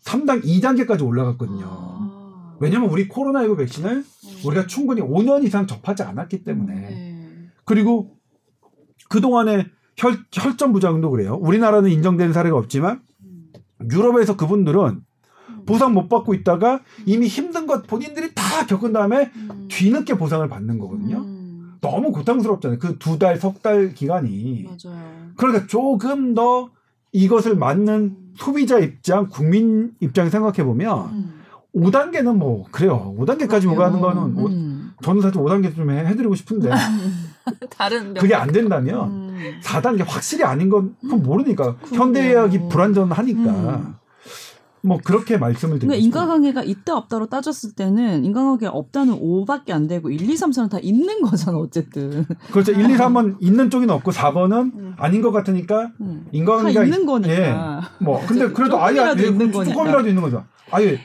[0.05, 1.65] 3단 2단계까지 올라갔거든요.
[1.65, 2.57] 아.
[2.61, 4.05] 왜냐면 우리 코로나19 백신을
[4.45, 7.49] 우리가 충분히 5년 이상 접하지 않았기 때문에 네.
[7.65, 8.17] 그리고
[9.11, 11.37] 그동안에 혈, 혈전 부작용도 그래요.
[11.41, 13.03] 우리나라는 인정된 사례가 없지만
[13.91, 15.01] 유럽에서 그분들은
[15.67, 19.67] 보상 못 받고 있다가 이미 힘든 것 본인들이 다 겪은 다음에 음.
[19.69, 21.25] 뒤늦게 보상을 받는 거거든요.
[21.83, 21.91] 음.
[21.91, 22.79] 너무 고통스럽잖아요.
[22.79, 24.65] 그 두 달, 석 달 기간이.
[24.67, 24.99] 맞아요.
[25.37, 26.71] 그러니까 조금 더
[27.13, 31.33] 이것을 맞는 소비자 입장, 국민 입장 생각해 보면 음.
[31.75, 33.15] 5단계는 뭐 그래요.
[33.19, 34.93] 5단계까지 오가는 거는 오- 음.
[35.03, 36.71] 저는 사실 5단계 좀 해- 해드리고 싶은데
[37.71, 39.39] 다른 그게 안 된다면 음.
[39.63, 43.95] 4단계 확실히 아닌 건 그건 모르니까 현대의학이 불안전하니까 음.
[44.85, 46.05] 뭐 그렇게 말씀을 드리고 그러니까.
[46.05, 50.79] 인과관계가 있다 없다로 따졌을 때는 인과관계가 없다는 5밖에 안 되고 1, 2, 3, 4는 다
[50.83, 52.25] 있는 거잖아 어쨌든.
[52.51, 52.73] 그렇죠.
[52.73, 54.95] 1, 2, 3은 있는 쪽이 없고 4번은 음.
[54.99, 56.23] 아닌 것 같으니까 음.
[56.25, 57.33] 다 인과관계가 있는 있- 거니까.
[58.01, 58.05] 예.
[58.05, 59.73] 뭐 근데 그래도 아예 예, 있는 거니까.
[59.73, 60.45] 조금이라도 있는 거죠.
[60.73, 60.99] 아예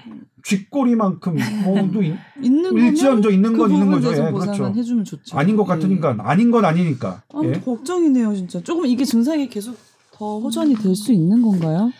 [0.44, 4.12] 쥐꼬리만큼 뭐도 있- 있는 일지언정 있는 그 건 있는 거죠.
[4.12, 4.74] 예, 그렇죠.
[4.76, 5.38] 해주면 좋죠.
[5.38, 5.68] 아닌 것 예.
[5.68, 7.22] 같으니까 아닌 건 아니니까.
[7.34, 7.52] 아, 예.
[7.60, 8.62] 걱정이네요 진짜.
[8.64, 9.76] 조금 이게 증상이 계속
[10.14, 11.92] 더 호전이 될 수 있는 건가요?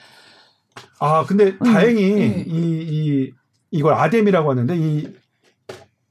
[1.00, 2.46] 아 근데 다행히 네.
[2.48, 3.32] 이, 이
[3.72, 5.08] 이걸 아뎀이라고 하는데 이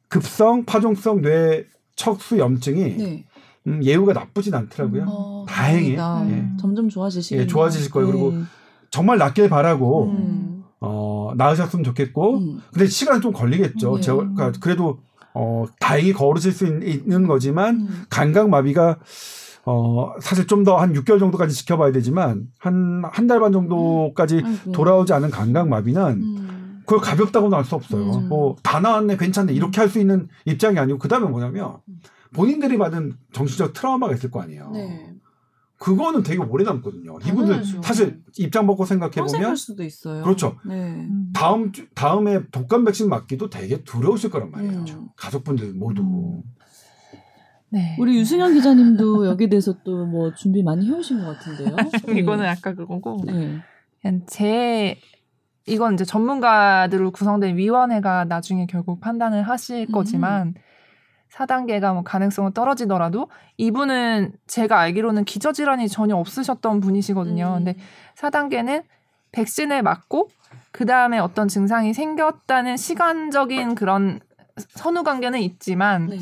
[0.08, 1.64] 급성 파종성 뇌
[1.96, 3.24] 척수 염증이 네.
[3.66, 5.04] 음, 예후가 나쁘진 않더라고요.
[5.08, 5.92] 어, 다행히.
[5.94, 6.46] 예.
[6.60, 7.44] 점점 좋아지시겠네요.
[7.44, 8.06] 예, 좋아지실 거예요.
[8.06, 8.34] 그리고
[8.90, 10.64] 정말 낫길 바라고 음.
[10.80, 12.60] 어 나으셨으면 좋겠고 음.
[12.72, 13.96] 근데 시간 좀 걸리겠죠.
[13.96, 14.00] 네.
[14.00, 15.00] 제가 그러니까 그래도
[15.34, 18.04] 어 다행히 걸으실 수 있, 는 거지만 음.
[18.08, 18.98] 감각 마비가
[19.68, 24.72] 어 사실 좀 더 한 6개월 정도까지 지켜봐야 되지만 한 한 달 반 정도까지 아이고.
[24.72, 26.82] 돌아오지 않은 감각 마비는 음.
[26.86, 28.02] 그걸 가볍다고는 할 수 없어요.
[28.14, 28.28] 음.
[28.28, 31.78] 뭐다 나왔네, 괜찮네 이렇게 할 수 있는 입장이 아니고 그 다음에 뭐냐면
[32.32, 34.70] 본인들이 받은 정신적 트라우마가 있을 거 아니에요.
[34.72, 35.12] 네.
[35.78, 37.18] 그거는 되게 오래 남거든요.
[37.26, 37.82] 이분들 당연하죠.
[37.82, 40.22] 사실 입장 바꿔 생각해 보면 할 수도 있어요.
[40.22, 40.56] 그렇죠.
[40.64, 40.74] 네.
[40.94, 41.30] 음.
[41.34, 44.84] 다음 주, 다음에 독감 백신 맞기도 되게 두려우실 거란 말이에요.
[44.88, 45.08] 음.
[45.16, 46.02] 가족분들 모두.
[46.02, 46.42] 음.
[47.76, 47.94] 네.
[47.98, 51.76] 우리 유승현 기자님도 여기 대해서 또 뭐 준비 많이 해오신 것 같은데요.
[52.16, 53.58] 이거는 아까 그거고 네.
[54.00, 54.98] 그냥 제
[55.66, 59.92] 이건 이제 전문가들로 구성된 위원회가 나중에 결국 판단을 하실 음.
[59.92, 60.54] 거지만
[61.32, 67.58] 4단계가 뭐 가능성은 떨어지더라도 이분은 제가 알기로는 기저질환이 전혀 없으셨던 분이시거든요.
[67.58, 67.64] 음.
[67.64, 67.76] 근데
[68.16, 68.84] 4단계는
[69.32, 70.30] 백신을 맞고
[70.70, 74.20] 그 다음에 어떤 증상이 생겼다는 시간적인 그런
[74.56, 76.18] 선후 관계는 있지만 네.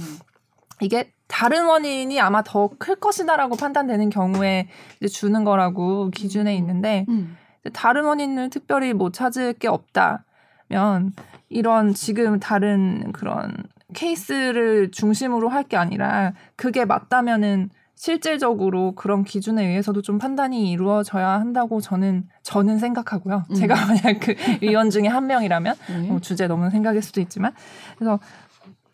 [0.81, 4.69] 이게 다른 원인이 아마 더 클 것이다라고 판단되는 경우에
[5.01, 7.37] 이제 주는 거라고 기준에 있는데 음.
[7.73, 11.13] 다른 원인을 특별히 뭐 찾을 게 없다면
[11.49, 13.55] 이런 지금 다른 그런
[13.95, 21.81] 케이스를 중심으로 할 게 아니라 그게 맞다면은 실질적으로 그런 기준에 의해서도 좀 판단이 이루어져야 한다고
[21.81, 23.45] 저는 저는 생각하고요.
[23.49, 23.55] 음.
[23.55, 26.09] 제가 만약 그 위원 중에 한 명이라면 네.
[26.09, 27.53] 뭐 주제 넘는 생각일 수도 있지만
[27.97, 28.19] 그래서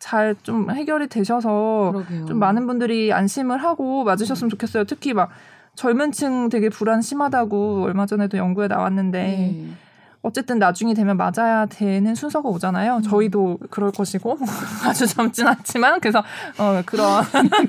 [0.01, 2.25] 잘 좀 해결이 되셔서 그러게요.
[2.25, 4.83] 좀 많은 분들이 안심을 하고 맞으셨으면 좋겠어요.
[4.85, 5.29] 특히 막
[5.75, 9.67] 젊은 층 되게 불안 심하다고 얼마 전에도 연구에 나왔는데 네.
[10.23, 12.97] 어쨌든 나중이 되면 맞아야 되는 순서가 오잖아요.
[12.97, 13.01] 음.
[13.01, 14.37] 저희도 그럴 것이고
[14.85, 16.23] 아주 젊진 않지만 그래서
[16.57, 17.23] 어 그런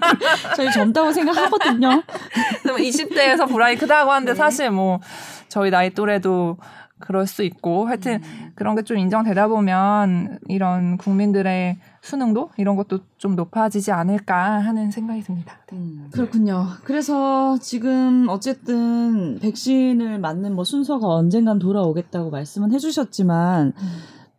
[0.57, 2.03] 저희 젊다고 생각하거든요.
[2.65, 4.37] 20대에서 불안이 크다고 하는데 네.
[4.37, 5.01] 사실 뭐
[5.49, 6.57] 저희 나이 또래도
[7.03, 8.53] 그럴 수 있고 하여튼 음.
[8.55, 15.23] 그런 게 좀 인정되다 보면 이런 국민들의 수능도 이런 것도 좀 높아지지 않을까 하는 생각이
[15.23, 15.59] 듭니다.
[15.71, 15.77] 네.
[15.79, 16.67] 음, 그렇군요.
[16.85, 23.73] 그래서 지금 어쨌든 백신을 맞는 뭐 순서가 언젠간 돌아오겠다고 말씀은 해주셨지만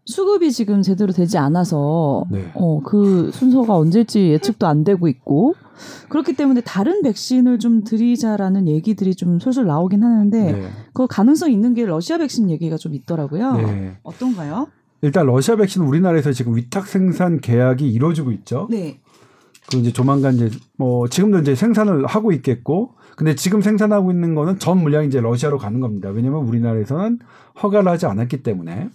[0.06, 2.52] 수급이 지금 제대로 되지 않아서 네.
[2.56, 5.56] 어, 그 순서가 언제일지 예측도 안 되고 있고
[6.10, 10.70] 그렇기 때문에 다른 백신을 좀 드리자라는 얘기들이 좀 솔솔 나오긴 하는데 네.
[10.94, 13.54] 그 가능성 있는 게 러시아 백신 얘기가 좀 있더라고요.
[13.58, 13.98] 네.
[14.04, 14.68] 어떤가요?
[15.02, 18.68] 일단 러시아 백신 우리나라에서 지금 위탁 생산 계약이 이루어지고 있죠.
[18.70, 19.00] 네.
[19.70, 24.60] 그 이제 조만간 이제 뭐 지금도 이제 생산을 하고 있겠고, 근데 지금 생산하고 있는 거는
[24.60, 26.10] 전 물량이 이제 러시아로 가는 겁니다.
[26.10, 27.20] 왜냐하면 우리나라에서는
[27.62, 28.90] 허가를 하지 않았기 때문에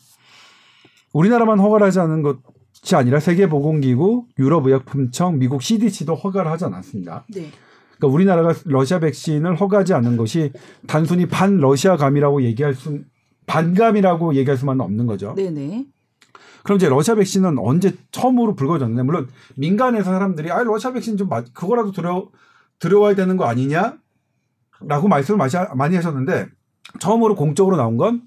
[1.19, 7.25] 우리나라만 허가를 하지 않은 것이 아니라 세계보건기구, 유럽의약품청, 미국 CDC도 허가를 하지 않았습니다.
[7.35, 7.51] 네.
[7.97, 10.53] 그러니까 우리나라가 러시아 백신을 허가하지 않는 것이
[10.87, 13.01] 단순히 반 러시아감이라고 얘기할 수
[13.47, 15.35] 반감이라고 얘기할 수만은 없는 거죠.
[15.35, 15.87] 네네.
[16.63, 21.53] 그럼 이제 러시아 백신은 언제 처음으로 불거졌는데 물론 민간에서 사람들이 아 러시아 백신 좀 맞-
[21.53, 22.29] 그거라도 들어
[22.79, 26.47] 들어와야 되는 거 아니냐라고 말씀을 많이 하셨는데
[27.01, 28.23] 처음으로 공적으로 나온 건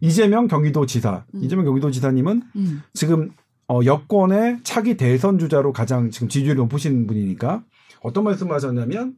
[0.00, 1.42] 이재명 경기도지사 음.
[1.42, 2.82] 이재명 경기도지사님은 음.
[2.94, 3.30] 지금
[3.68, 7.62] 어, 여권의 차기 대선 주자로 가장 지금 지지율이 높으신 분이니까
[8.02, 9.16] 어떤 말씀을 하셨냐면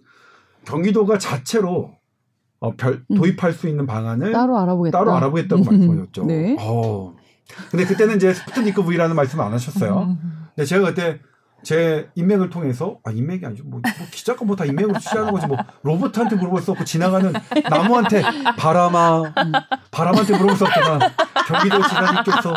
[0.64, 1.92] 경기도가 자체로
[2.58, 3.16] 어, 별, 음.
[3.16, 4.98] 도입할 수 있는 방안을 따로 알아보겠다.
[4.98, 5.64] 따로 알아보겠다고 음.
[5.64, 6.24] 말씀하셨죠.
[6.26, 6.56] 네.
[6.61, 7.14] 어.
[7.70, 10.02] 근데 그때는 이제 스푸트니크 V라는 말씀을 안 하셨어요.
[10.02, 10.46] 음.
[10.54, 11.20] 근데 제가 그때
[11.62, 13.64] 제 인맥을 통해서 아 인맥이 아니죠.
[13.66, 15.46] 뭐, 뭐 기자가 뭐 다 인맥으로 취하는 거지.
[15.46, 17.32] 뭐 로봇한테 물어볼 수 없고 지나가는
[17.68, 18.22] 나무한테
[18.56, 19.32] 바람아
[19.90, 20.98] 바람한테 물어볼 수 없잖아
[21.46, 22.54] 경기도 지사님께서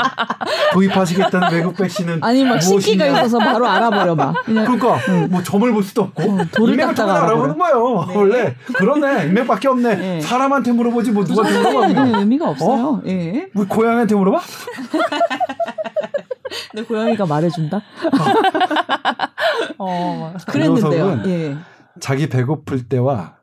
[0.73, 3.05] 도입하시겠다는 외국 백신은 아니 막 무엇이냐.
[3.07, 4.33] 있어서 바로 알아버려 봐.
[4.45, 6.37] 그냥 그러니까 뭐 점을 볼 수도 없고 어,
[6.67, 8.07] 인맥을 통해 알아보는 거예요.
[8.15, 9.25] 원래 그러네.
[9.27, 9.95] 인맥밖에 없네.
[9.95, 10.21] 네.
[10.21, 11.87] 사람한테 물어보지 뭐 네, 물어봐.
[12.19, 13.01] 의미가 없어요.
[13.07, 13.47] 예.
[13.53, 14.39] 우리 고양이한테 물어봐
[16.71, 17.81] 근데 고양이가 말해준다.
[19.77, 21.05] 어, 그랬는데요.
[21.15, 21.57] 녀석은 예.
[21.99, 23.37] 자기 배고플 때와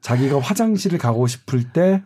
[0.00, 2.02] 자기가 화장실을 가고 싶을 때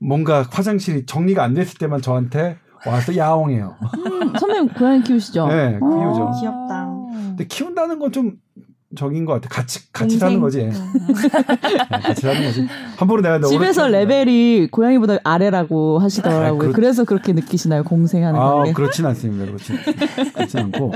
[0.00, 3.76] 뭔가 화장실이 정리가 안 됐을 때만 저한테 와서 야옹해요.
[3.82, 5.46] 음, 선배님 고양이 키우시죠?
[5.48, 6.22] 네, 키우죠.
[6.22, 6.86] 어, 귀엽다.
[7.12, 8.32] 근데 키운다는 건 좀
[8.96, 9.48] 적인 것 같아.
[9.48, 10.18] 같이 같이?
[10.18, 10.64] 사는 거지.
[10.66, 10.70] 네,
[12.02, 12.66] 같이 사는 거지.
[12.96, 13.86] 함부로 내가 너 집에서.
[13.88, 16.46] 레벨이 고양이보다 아래라고 하시더라고요.
[16.48, 17.84] 아, 그렇- 그래서 그렇게 느끼시나요?
[17.84, 18.72] 공생하는 아, 관계.
[18.72, 19.44] 그렇진 않습니다.
[19.46, 19.76] 그렇진,
[20.34, 20.92] 그렇진 않고.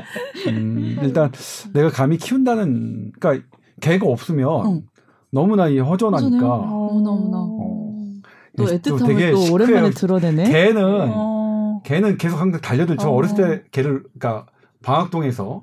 [0.48, 1.30] 음, 일단
[1.72, 3.46] 내가 감히 키운다는, 그러니까
[3.80, 4.82] 개가 없으면 응.
[5.30, 6.36] 너무나 이 허전하니까.
[6.38, 7.01] 허전해요.
[7.05, 7.36] 너무나.
[7.38, 7.90] 어.
[8.57, 9.90] 또또 애틋함을 되게 또 오랜만에.
[9.90, 10.51] 드러내네.
[10.51, 11.80] 개는 어.
[11.84, 13.09] 걔는 계속 항상 달려들죠.
[13.09, 13.14] 어.
[13.16, 13.22] 어.
[13.22, 14.46] 렸을때 걔를 그러니까
[14.82, 15.62] 방학동에서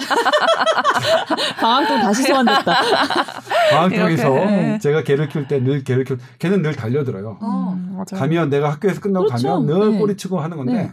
[1.60, 2.74] 방학동 다시 소환됐다.
[3.70, 4.78] 방학동에서 네.
[4.78, 7.38] 제가 걔를 키울 때늘 걔를 키울 걔는 늘 달려들어요.
[7.40, 7.72] 어.
[7.76, 8.20] 음, 맞아요.
[8.20, 9.48] 가면 내가 학교에서 끝나고 그렇죠.
[9.48, 9.98] 가면 늘 네.
[9.98, 10.92] 꼬리치고 하는 건데 네.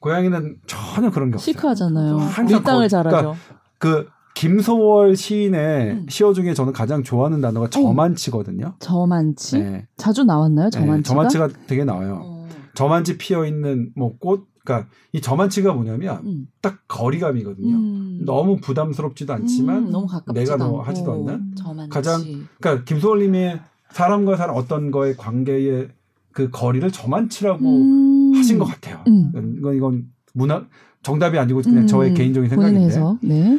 [0.00, 1.52] 고양이는 전혀 그런 게 없어요.
[1.52, 2.16] 시크하잖아요.
[2.18, 3.16] 항상 밀당을 거- 잘하죠.
[3.16, 3.40] 그러니까
[3.78, 6.06] 그 김소월 시인의 음.
[6.08, 8.74] 시어 중에 저는 가장 좋아하는 단어가 저만치거든요.
[8.78, 9.86] 저만치 네.
[9.96, 10.70] 자주 나왔나요?
[10.70, 11.02] 네, 저만치가?
[11.14, 12.20] 저만치가 되게 나와요.
[12.24, 12.48] 어.
[12.74, 16.46] 저만치 피어 있는 뭐 꽃, 그러니까 이 저만치가 뭐냐면 음.
[16.60, 17.74] 딱 거리감이거든요.
[17.74, 18.22] 음.
[18.26, 20.82] 너무 부담스럽지도 않지만 음, 너무 내가 너 않고.
[20.82, 21.90] 하지도 않는 저만치.
[21.90, 22.22] 가장
[22.60, 23.60] 그러니까 김소월님의
[23.90, 25.88] 사람과 사람 어떤 거의 관계의
[26.32, 28.34] 그 거리를 저만치라고 음.
[28.34, 29.02] 하신 것 같아요.
[29.08, 29.32] 음.
[29.58, 30.66] 이건 이건 문화
[31.02, 33.00] 정답이 아니고 그냥 음, 저의 개인적인 생각인데.
[33.22, 33.58] 네.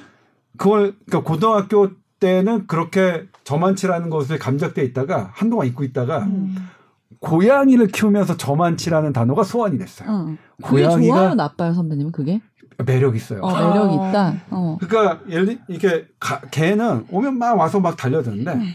[0.57, 1.89] 그걸 그러니까 고등학교
[2.19, 6.55] 때는 그렇게 저만치라는 것에 감작돼 있다가 한동안 잊고 있다가 음.
[7.19, 10.09] 고양이를 키우면서 저만치라는 단어가 소환이 됐어요.
[10.09, 10.35] 어.
[10.63, 12.41] 그게 고양이가- 좋아요, 나빠요, 선배님은 그게?
[12.85, 13.41] 매력 있어요.
[13.41, 14.09] 어, 매력 어.
[14.09, 14.33] 있다.
[14.51, 14.77] 어.
[14.79, 18.67] 그러니까 예를 들- 이렇게 가- 개는 오면 막 와서 막 달려드는데 음.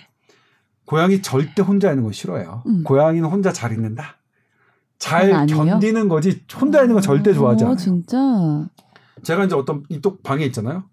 [0.84, 2.62] 고양이 절대 혼자 있는 거 싫어해요.
[2.66, 2.82] 음.
[2.84, 4.16] 고양이는 혼자 잘 있는다.
[4.99, 5.47] 잘?
[5.47, 7.76] 견디는 거지 혼자 있는 건 절대 좋아하지 어, 않아요.
[7.78, 8.16] 진짜.
[9.22, 10.84] 제가 이제 어떤 이쪽 방에 있잖아요.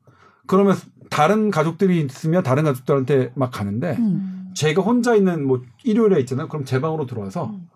[0.48, 0.76] 그러면
[1.10, 4.41] 다른 가족들이 있으면 다른 가족들한테 막 가는데 음.
[4.54, 6.48] 제가 혼자 있는 뭐 일요일에 있잖아요.
[6.48, 7.68] 그럼 제 방으로 들어와서 음.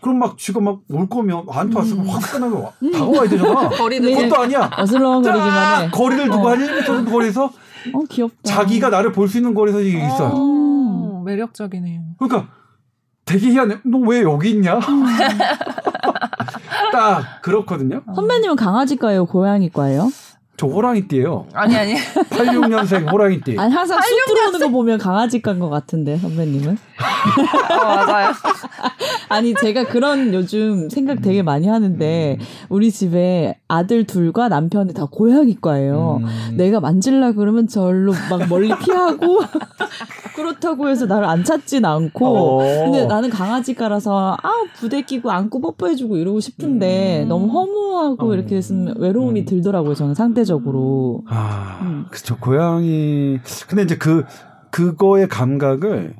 [0.00, 2.08] 그럼 막 지금 막 올 거면 나한테 왔으면 음.
[2.10, 3.68] 화끈하게 와- 다가와야 되잖아.
[3.76, 4.16] 거리는 네.
[4.28, 4.70] 그것도 아니야.
[4.78, 5.90] 어슬렁거리기만 해.
[5.90, 6.50] 거리를 두고 어.
[6.50, 7.44] 한 1m 정도 거리에서
[7.92, 8.36] 어, 귀엽다.
[8.44, 10.32] 자기가 나를 볼 수 있는 거리에서 이게 있어요.
[10.34, 12.00] 어, 매력적이네요.
[12.18, 12.48] 그러니까
[13.26, 13.76] 되게 희한해.
[13.84, 14.76] 너 왜 여기 있냐?
[14.78, 15.04] 음.
[16.92, 18.02] 딱 그렇거든요.
[18.14, 20.10] 선배님은 강아지과예요, 고양이과예요?
[20.60, 21.46] 저 호랑이띠예요.
[21.54, 21.94] 아니 아니.
[22.28, 23.58] 86년생 호랑이띠.
[23.58, 26.76] 아니 항상 쑥 들어오는 거 보면 강아지과인 것 같은데 선배님은?
[27.70, 28.32] 어, 맞아요.
[29.30, 32.44] 아니 제가 그런 요즘 생각 되게 많이 하는데 음.
[32.68, 36.20] 우리 집에 아들 둘과 남편이 다 고양이과예요.
[36.22, 36.56] 음.
[36.58, 39.40] 내가 만질라 그러면 절로 막 멀리 피하고
[40.34, 42.64] 그렇다고 해서 나를 안 찾진 않고 어.
[42.84, 47.28] 근데 나는 강아지과라서 아 부대 끼고 안고 뽀뽀해주고 이러고 싶은데 음.
[47.28, 48.34] 너무 허무하고 어.
[48.34, 49.44] 이렇게 있으면 외로움이 음.
[49.44, 50.49] 들더라고요 저는 상대적으로
[51.28, 52.06] 아, 음.
[52.10, 52.36] 그쵸.
[52.38, 53.38] 고양이.
[53.68, 54.24] 근데 이제 그,
[54.70, 56.14] 그거의 감각을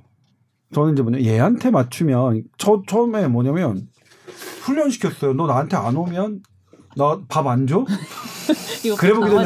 [0.75, 3.89] 저는 이제 뭐냐, 얘한테 맞추면, 저, 처음에 뭐냐면,
[4.63, 5.33] 훈련시켰어요.
[5.35, 6.43] 너 나한테 안 오면,
[6.97, 7.85] 나 밥 안 줘?
[8.99, 9.37] 그래 보기도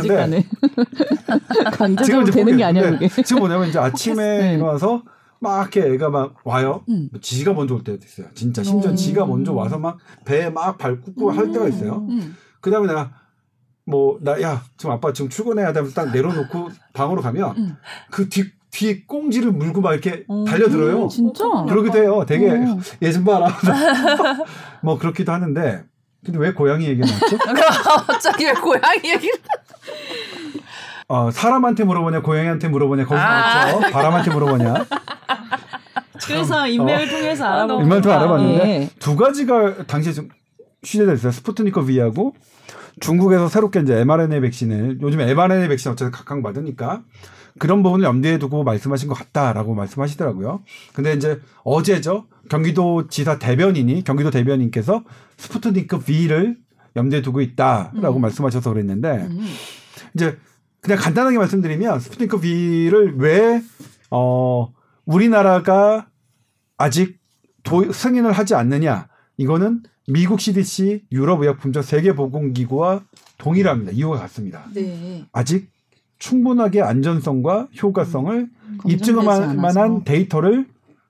[1.73, 4.55] 강제적으로 지금 이제 되는 게 아니야 그게 지금 뭐냐면 이제 아침에 네.
[4.55, 5.03] 일어나서
[5.41, 6.85] 막 이렇게 애가 막 와요.
[6.89, 7.11] 음.
[7.21, 8.29] 지가 먼저 올 때도 있어요.
[8.35, 8.97] 진짜 심지어 음.
[8.97, 12.07] 지가 먼저 와서 막 배에 막 밟고 할 때가 있어요.
[12.09, 12.35] 음.
[12.61, 13.13] 그 다음에 내가
[13.87, 17.77] 뭐 나 야 지금 아빠 지금 출근해야 되면서 딱 내려놓고 방으로 가면 음.
[18.11, 20.45] 그뒤뒤 꽁지를 물고 막 이렇게 음.
[20.47, 21.09] 달려들어요.
[21.09, 22.25] 진짜 그러기도 해요.
[22.27, 22.79] 되게 어.
[23.03, 23.49] 얘좀 봐라.
[24.83, 25.85] 뭐 그렇기도 하는데
[26.25, 27.37] 근데 왜 고양이 얘기 나왔죠?
[28.07, 29.35] 갑자기 왜 고양이 얘기를?
[31.09, 33.67] 어, 사람한테 물어보냐 고양이한테 물어보냐 거기서 아.
[33.67, 33.91] 나왔죠.
[33.93, 34.87] 바람한테 물어보냐
[36.27, 38.17] 그래서 인맥을 통해서 알아보고 인맥을 통해.
[38.17, 38.91] 알아봤는데 예.
[38.99, 40.31] 두 가지가 당시에 좀
[40.83, 41.33] 취재가 있어요.
[41.33, 42.35] 스푸트니크 V하고
[43.01, 47.03] 중국에서 새롭게 이제 mRNA 백신을 요즘 mRNA 백신 어쨌든 각광받으니까
[47.59, 50.63] 그런 부분을 염두에 두고 말씀하신 것 같다라고 말씀하시더라고요.
[50.93, 52.27] 근데 이제 어제죠.
[52.49, 55.05] 경기도 지사 대변인이 경기도 대변인께서
[55.37, 56.59] 스푸트니크 V를
[56.97, 58.21] 염두에 두고 있다라고 음.
[58.21, 59.47] 말씀하셔서 그랬는데 음.
[60.15, 60.37] 이제
[60.81, 63.63] 그냥 간단하게 말씀드리면 스푸트니크 V를 왜
[64.11, 64.73] 어,
[65.07, 66.09] 우리나라가
[66.77, 67.19] 아직
[67.63, 69.09] 도, 승인을 하지 않느냐?
[69.37, 73.03] 이거는 미국 CDC, 유럽 의약품청 세계보건기구와
[73.39, 73.93] 동일합니다.
[73.93, 74.65] 이유가 같습니다.
[74.75, 75.25] 네.
[75.33, 75.71] 아직
[76.19, 78.49] 충분하게 안전성과 효과성을
[78.79, 79.57] 검증되지 입증할.
[79.57, 80.67] 만한 데이터를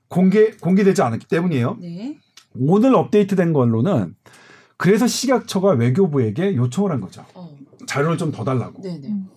[0.08, 1.78] 공개 공개되지 않았기 때문이에요.
[1.80, 2.18] 네.
[2.58, 4.14] 오늘 업데이트된 걸로는
[4.76, 7.24] 그래서 식약처가 외교부에게 요청을 한 거죠.
[7.34, 7.56] 어.
[7.86, 8.80] 자료를 좀 더 달라고.
[8.82, 9.08] 네네.
[9.08, 9.28] 음.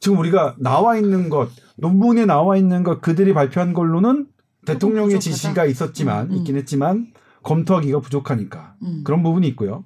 [0.00, 4.26] 지금 우리가 나와 있는 것, 논문에 나와 있는 것 그들이 발표한 걸로는
[4.64, 5.20] 대통령의 부족하다.
[5.20, 6.36] 지시가 있었지만 음, 음.
[6.38, 7.08] 있긴 했지만
[7.42, 9.02] 검토하기가 부족하니까 음.
[9.04, 9.84] 그런 부분이 있고요.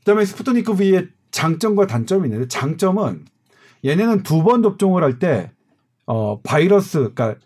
[0.00, 3.24] 그다음에 스푸트니크 V의 장점과 단점이 있는데 장점은
[3.84, 5.50] 얘네는 두 번 접종을 할 때
[6.06, 7.36] 어, 바이러스, 그러니까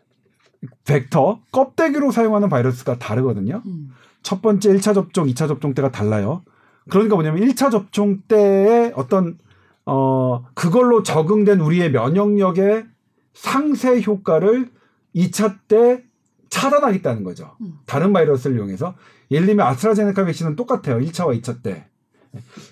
[0.85, 3.63] 벡터 껍데기로 사용하는 바이러스가 다르거든요.
[3.67, 3.91] 음.
[4.23, 6.43] 첫 번째 1차 접종, 2차 접종 때가 달라요.
[6.89, 9.39] 그러니까 뭐냐면 1차 접종 때의 어떤
[9.85, 12.87] 어 그걸로 적응된 우리의 면역력의
[13.35, 14.71] 상쇄 효과를
[15.15, 16.03] 2차 때
[16.61, 17.57] 차단하겠다는 거죠.
[17.61, 17.75] 음.
[17.87, 18.95] 다른 바이러스를 이용해서
[19.31, 20.99] 예를 들면 아스트라제네카 백신은 똑같아요.
[20.99, 21.87] 1차와 2차 때.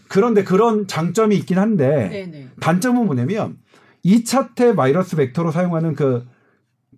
[0.09, 2.49] 그런데 그런 장점이 있긴 한데 네네.
[2.61, 3.57] 단점은 뭐냐면
[4.05, 6.27] 2차 때 바이러스 벡터로 사용하는 그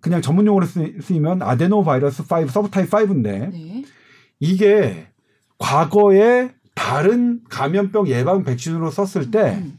[0.01, 3.83] 그냥 전문 용어로 쓰- 쓰이면 아데노 바이러스 5 서브타입 5인데 네.
[4.39, 5.07] 이게
[5.57, 9.73] 과거에 다른 감염병 예방 백신으로 썼을 때안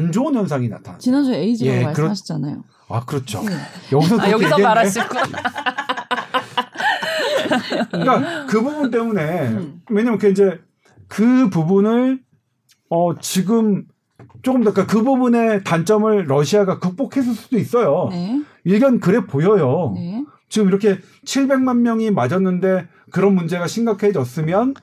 [0.00, 0.12] 음.
[0.12, 0.98] 좋은 현상이 나타났어요.
[1.00, 2.64] 지난주에 에이즈라고 예, 그렇- 말씀하셨잖아요.
[2.88, 3.42] 아 그렇죠.
[3.42, 3.52] 네.
[3.92, 5.24] 여기서 아, 여기서 있구나.
[7.90, 9.80] 그러니까 그 부분 때문에 음.
[9.90, 10.60] 왜냐면 그 이제
[11.08, 12.20] 그 부분을
[12.90, 13.86] 어 지금
[14.42, 18.08] 조금 더 그러니까 그 부분의 단점을 러시아가 극복했을 수도 있어요.
[18.10, 18.42] 네.
[18.64, 19.92] 일견 그래 보여요.
[19.94, 20.24] 네.
[20.48, 24.74] 지금 이렇게 700만 명이 맞았는데 그런 문제가 심각해졌으면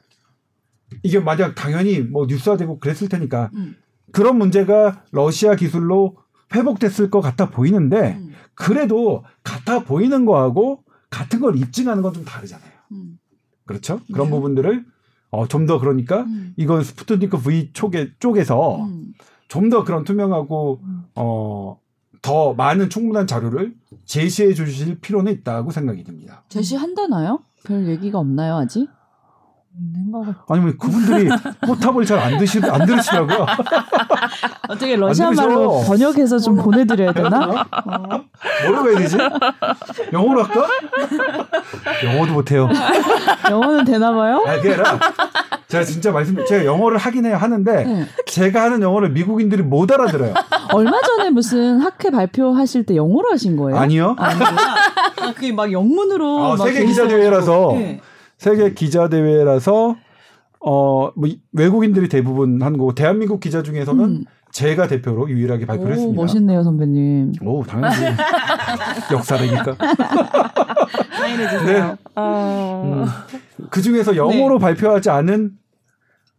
[1.04, 3.76] 이게 만약 당연히 뭐 뉴스화되고 그랬을 테니까 음.
[4.12, 6.18] 그런 문제가 러시아 기술로
[6.54, 8.34] 회복됐을 것 같아 보이는데 음.
[8.56, 12.72] 그래도 같아 보이는 거하고 같은 걸 입증하는 건 좀 다르잖아요.
[13.72, 13.80] 음.
[13.80, 14.00] 그렇죠?
[14.14, 14.32] 그런 네.
[14.32, 14.86] 부분들을
[15.32, 16.54] 어, 좀 더 그러니까 음.
[16.58, 19.14] 이건 스푸트니크 V 쪽에 쪽에서 음.
[19.48, 21.04] 좀더 그런 투명하고 음.
[21.16, 21.80] 어,
[22.22, 23.74] 더 많은 충분한 자료를
[24.06, 26.44] 제시해 주실 필요는 있다고 생각이 듭니다.
[26.50, 27.40] 제시한다나요?
[27.66, 28.88] 별 얘기가 없나요 아직?
[29.80, 30.44] 있는 것 같아.
[30.50, 31.30] 아니면 그분들이
[31.66, 33.46] 포탑을 잘 안 드시 안 들으시더라고요.
[34.70, 35.82] 어떻게 러시아 안 말로.
[35.88, 37.66] 번역해서 좀 보내드려야 되나?
[37.86, 38.24] 어?
[38.66, 39.18] 뭐라고 해야 되지?
[40.14, 40.68] 영어로 할까?
[42.04, 42.70] 영어도 못해요.
[43.50, 44.44] 영어는 되나 봐요?
[44.46, 45.00] 아, 아니라
[45.68, 47.38] 제가 진짜 말씀, 제가 영어를 하긴 해요.
[47.38, 48.06] 하는데 네.
[48.28, 50.34] 제가 하는 영어를 미국인들이 못 알아들어요.
[50.74, 53.80] 얼마 전에 무슨 학회 발표하실 때 영어로 하신 거예요?
[53.80, 54.16] 아니요.
[54.20, 57.08] 아, 그게 막 영문으로 아, 막 세계 돼 기자.
[57.08, 58.02] 대회라서 네.
[58.42, 59.96] 세계 기자 대회라서
[60.62, 64.24] 어, 뭐 이- 외국인들이 대부분 한 거고 대한민국 기자 중에서는 음.
[64.52, 66.22] 제가 대표로 유일하게 발표를 오, 했습니다.
[66.22, 67.34] 멋있네요 선배님.
[67.46, 67.96] 오, 당연히
[69.14, 69.76] 역사라니까.
[71.20, 71.96] 사인해 주세요.
[72.16, 73.06] 어...
[73.70, 75.52] 그 중에서 영어로 발표하지 않은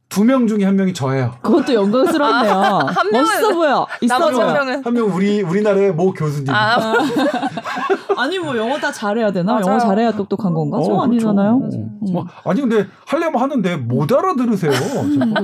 [0.08, 1.36] 두 명 중에 한 명이 저예요.
[1.40, 2.52] 그것도 영광스럽네요.
[2.52, 3.86] 한 명은- 멋있어 보여.
[4.02, 4.52] 있어 나머지 한.
[4.54, 6.52] 명은 한명 우리 우리나라의 모 교수님.
[6.52, 6.94] 아,
[8.16, 9.54] 아니 뭐 영어 다 잘해야 되나?
[9.54, 9.66] 맞아요.
[9.66, 10.78] 영어 잘해야 똑똑한 건가?
[10.78, 11.02] 어, 좀 그렇죠.
[11.04, 11.50] 아니잖아요.
[11.54, 11.68] 어.
[11.72, 11.98] 음.
[12.12, 14.72] 뭐, 아니 근데 하려면 하는데 못 알아들으세요.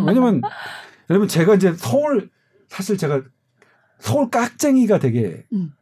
[0.06, 0.40] 왜냐면
[1.10, 2.30] 여러분 제가 이제 서울
[2.68, 3.22] 사실 제가
[3.98, 5.72] 서울 깍쟁이가 되게 음.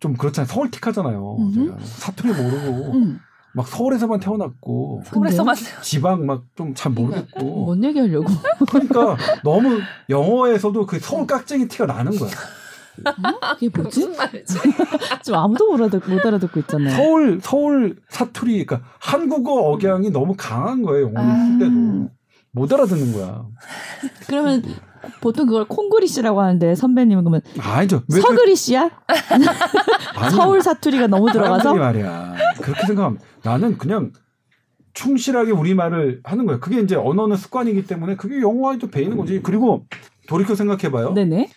[0.00, 0.46] 좀 그렇잖아요.
[0.48, 1.36] 서울 틱하잖아요.
[1.38, 1.54] 음흠.
[1.66, 3.18] 제가 사투리 모르고 음.
[3.54, 8.26] 막 서울에서만 태어났고 서울에서만 지방 막 좀 잘 모르겠고 뭔 얘기 하려고?
[8.70, 12.30] 그러니까 너무 영어에서도 그 서울 깍쟁이 티가 나는 거야.
[13.60, 14.06] 이게 뭐지?
[14.06, 14.58] 무슨 말이지?
[15.22, 16.94] 지금 아무도 못, 알아듣, 못 알아듣고 있잖아요.
[16.96, 21.08] 서울 서울 사투리 그러니까 한국어 억양이 너무 강한 거예요.
[21.08, 21.58] 쓸 음.
[21.58, 22.18] 때도
[22.52, 23.44] 못 알아듣는 거야.
[24.26, 24.62] 그러면
[25.20, 28.02] 보통 그걸 콩그리시라고 하는데 선배님은 그러면 아니죠.
[28.12, 28.90] 왜 그- 서그리시야?
[30.16, 31.74] 아니, 서울 사투리가 너무 들어가서?
[31.74, 32.34] 말이야.
[32.60, 34.12] 그렇게 생각하면 나는 그냥
[34.94, 36.58] 충실하게 우리 말을 하는 거예요.
[36.58, 39.40] 그게 이제 언어는 습관이기 때문에 그게 영어와도 배이는 거지.
[39.42, 39.86] 그리고
[40.26, 41.12] 돌이켜 생각해봐요.
[41.14, 41.48] 네네.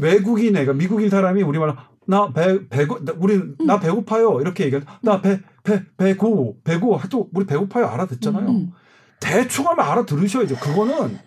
[0.00, 1.76] 외국인 애가 미국인 사람이 우리말
[2.06, 4.82] 나배 배고 나- 우리 나 배고파요 이렇게 얘기해.
[5.02, 8.48] 나배 배 배고 배고 또 우리 배고파요 알아듣잖아요.
[8.48, 8.72] 음.
[9.20, 10.56] 대충 하면 알아들으셔야죠.
[10.56, 11.18] 그거는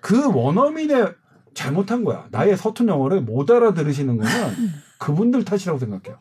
[0.00, 1.14] 그 원어민의
[1.54, 2.26] 잘못한 거야.
[2.30, 4.32] 나의 서툰 영어를 못 알아들으시는 거는
[4.98, 6.18] 그분들 탓이라고 생각해요.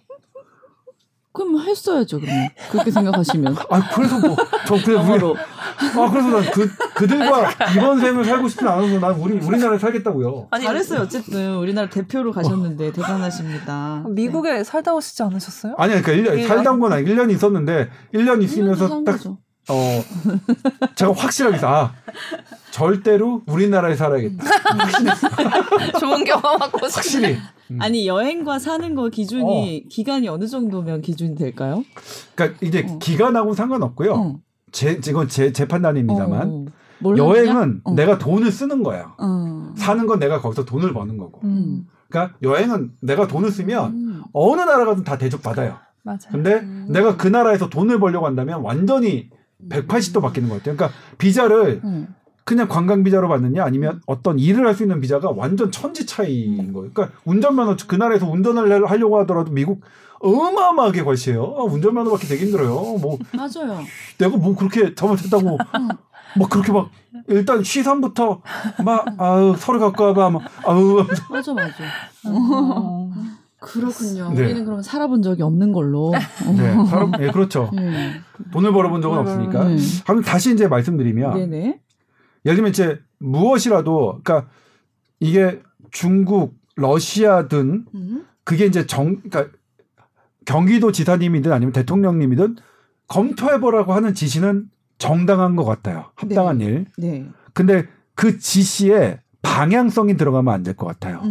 [1.39, 2.49] 그럼 했어야죠, 그러면.
[2.69, 3.55] 그렇게 생각하시면.
[3.71, 4.35] 아 그래서 뭐
[4.67, 5.35] 저 그래 우리 영어로.
[5.37, 10.47] 아 그래서 난 그 그들과 이번 생을 살고 싶진 않아서 난 우리 우리나라에 살겠다고요.
[10.51, 11.01] 아니, 잘했어요.
[11.01, 14.03] 어쨌든 우리나라 대표로 가셨는데 대단하십니다.
[14.09, 15.75] 미국에 살다 오시지 않으셨어요?
[15.77, 16.47] 아니 그러니까 1년 일년?
[16.47, 18.45] 살다 온 건 아니고 1년 있었는데 1년 네.
[18.45, 19.37] 있으면서 산딱 거죠.
[19.71, 20.03] 어,
[20.95, 21.93] 제가 확실하게 아,
[22.71, 24.43] 절대로 우리나라에 살아야겠다.
[25.99, 27.37] 좋은 경험하고 싶 확실히.
[27.71, 27.81] 음.
[27.81, 31.83] 아니 여행과 사는 거 기준이 기간이 어느 정도면 기준이 될까요?
[32.35, 32.99] 그러니까 이제 어.
[32.99, 34.13] 기간하고 상관없고요.
[34.13, 34.39] 어.
[34.71, 36.47] 제, 이건 제, 제 판단입니다만.
[36.47, 36.65] 어,
[36.99, 37.81] 뭘 여행은?
[37.83, 37.93] 어.
[37.93, 39.15] 내가 돈을 쓰는 거야.
[39.17, 39.73] 어.
[39.75, 41.41] 사는 건 내가 거기서 돈을 버는 거고.
[41.43, 44.23] 음, 그러니까 여행은 내가 돈을 쓰면 음.
[44.33, 45.77] 어느 나라 가든 다 대접 받아요.
[46.03, 46.19] 맞아요.
[46.31, 46.87] 근데 음.
[46.89, 49.29] 내가 그 나라에서 돈을 벌려고 한다면 완전히
[49.69, 50.75] 180도 바뀌는 것 같아요.
[50.75, 52.07] 그러니까 비자를 음.
[52.49, 56.89] 그냥 관광 비자로 받느냐 아니면 어떤 일을 할 수 있는 비자가 완전 천지 차이인 거예요.
[56.91, 59.81] 그러니까 운전면허 그 나라에서 운전을 하려고 하더라도 미국
[60.19, 61.43] 어마어마하게 걸시해요.
[61.59, 62.69] 아, 운전면허 받기 되게 힘들어요.
[62.99, 63.81] 뭐 맞아요.
[64.17, 65.57] 내가 뭐 그렇게 잘못했다고
[66.39, 66.89] 막 그렇게 막
[67.27, 68.41] 일단 시선부터
[68.83, 71.83] 막 아우 서로 갖고 와봐 막 아우 맞아 맞아.
[72.25, 73.11] 어.
[73.59, 74.31] 그렇군요.
[74.33, 74.45] 네.
[74.45, 76.11] 우리는 그럼 살아본 적이 없는 걸로.
[76.13, 77.69] 네 사람 예 그렇죠.
[77.73, 78.13] 네.
[78.51, 79.65] 돈을 벌어본 적은 없으니까.
[79.65, 79.77] 네.
[80.07, 81.79] 그럼 다시 이제 말씀드리면 네네.
[82.45, 84.49] 예를 들면 이제 무엇이라도 그러니까
[85.19, 85.61] 이게
[85.91, 88.25] 중국, 러시아든 음.
[88.43, 89.47] 그게 이제 정 그러니까
[90.45, 92.55] 경기도 지사님이든 아니면 대통령님이든
[93.07, 94.65] 검토해보라고 하는 지시는
[94.97, 96.05] 정당한 것 같아요.
[96.15, 96.85] 합당한 일.
[96.97, 97.27] 네.
[97.53, 97.85] 근데
[98.15, 101.19] 그 지시에 방향성이 들어가면 안 될 것 같아요.
[101.23, 101.27] 음.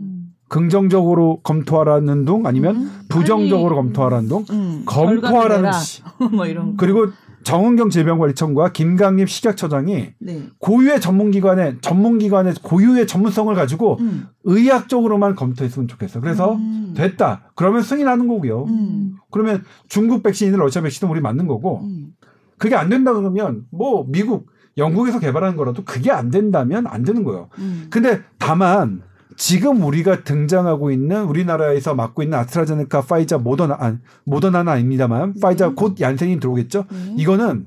[0.00, 0.34] 음.
[0.48, 3.00] 긍정적으로 검토하라는 둥 아니면 음.
[3.08, 4.82] 부정적으로 빨리, 검토하라는 둥 음.
[4.86, 6.02] 검토하라는 시.
[6.32, 6.74] 뭐 이런 거.
[6.76, 7.08] 그리고
[7.44, 10.42] 정은경 질병관리청과 김강림 식약처장이 네.
[10.58, 14.26] 고유의 전문기관의 전문기관의 고유의 전문성을 가지고 음.
[14.44, 16.20] 의학적으로만 검토했으면 좋겠어.
[16.20, 16.94] 그래서 음.
[16.96, 17.50] 됐다.
[17.54, 18.64] 그러면 승인하는 거고요.
[18.64, 19.16] 음.
[19.30, 22.14] 그러면 중국 백신이든 러시아 백신은 우리 맞는 거고 음.
[22.58, 27.48] 그게 안 된다 그러면 뭐 미국, 영국에서 개발한 거라도 그게 안 된다면 안 되는 거예요.
[27.58, 27.86] 음.
[27.90, 29.02] 근데 다만
[29.36, 35.74] 지금 우리가 등장하고 있는 우리나라에서 맡고 있는 아스트라제네카, 파이자, 모더나, 아, 모더나는 아닙니다만 파이자 네.
[35.74, 36.84] 곧 얀센이 들어오겠죠.
[36.90, 37.14] 네.
[37.18, 37.66] 이거는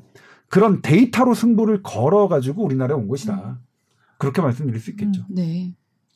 [0.50, 3.60] 그런 데이터로 승부를 걸어가지고 우리나라에 온 것이다.
[4.18, 5.24] 그렇게 말씀드릴 수 있겠죠.
[5.30, 5.74] 네.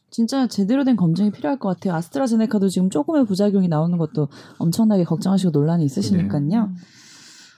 [0.10, 1.96] 진짜 제대로 된 검증이 필요할 것 같아요.
[1.96, 4.28] 아스트라제네카도 지금 조금의 부작용이 나오는 것도
[4.58, 6.64] 엄청나게 걱정하시고 논란이 있으시니까요.
[6.64, 6.76] 음.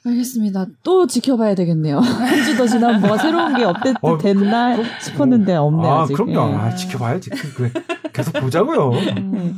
[0.06, 0.66] 알겠습니다.
[0.84, 2.00] 또 지켜봐야 되겠네요.
[2.04, 6.14] 한 주 더 지나면 뭐가 새로운 게 업데이트 어, 됐나 싶었는데 없네 아, 아직.
[6.16, 6.52] 그럼요.
[6.54, 6.56] 예.
[6.58, 7.30] 아, 지켜봐야지.
[7.56, 7.72] 그래.
[8.12, 8.92] 계속 보자고요.
[9.32, 9.54] 네.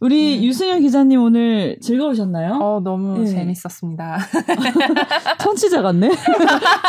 [0.00, 2.54] 우리 유승현 기자님 오늘 즐거우셨나요?
[2.60, 3.26] 어, 너무 네.
[3.26, 4.18] 재밌었습니다.
[5.40, 6.10] 청취자 같네.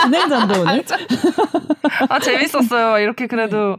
[0.04, 0.84] 진행자인데 오늘.
[2.10, 3.00] 아, 재밌었어요.
[3.00, 3.78] 이렇게 그래도,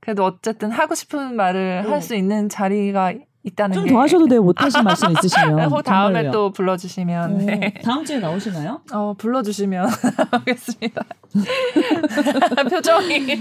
[0.00, 1.90] 그래도 어쨌든 하고 싶은 말을 네.
[1.90, 3.12] 할수 있는 자리가
[3.44, 3.92] 있다는 좀 게.
[3.92, 4.42] 더 하셔도 돼요.
[4.42, 5.72] 못하신 말씀 있으시면.
[5.72, 6.30] 어, 다음에 정말로요.
[6.32, 7.32] 또 불러주시면.
[7.32, 7.74] 오, 네.
[7.84, 8.80] 다음 주에 나오시나요?
[8.92, 9.88] 어, 불러주시면
[10.30, 11.04] 하겠습니다.
[12.70, 13.40] 표정이.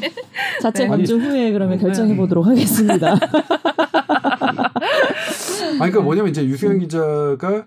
[0.61, 0.89] 자체 네.
[0.89, 1.83] 검증 후에 그러면 네.
[1.83, 3.15] 결정해 보도록 하겠습니다.
[5.71, 7.65] 아니, 그러니까 뭐냐면 이제 유승현 기자가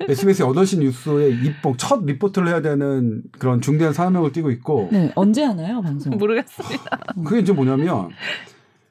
[0.00, 5.44] SBS 8시 뉴스에 입봉, 첫 리포트를 해야 되는 그런 중대한 사명을 띠고 있고, 네, 언제
[5.44, 6.16] 하나요, 방송?
[6.16, 6.98] 모르겠습니다.
[7.24, 8.10] 그게 이제 뭐냐면,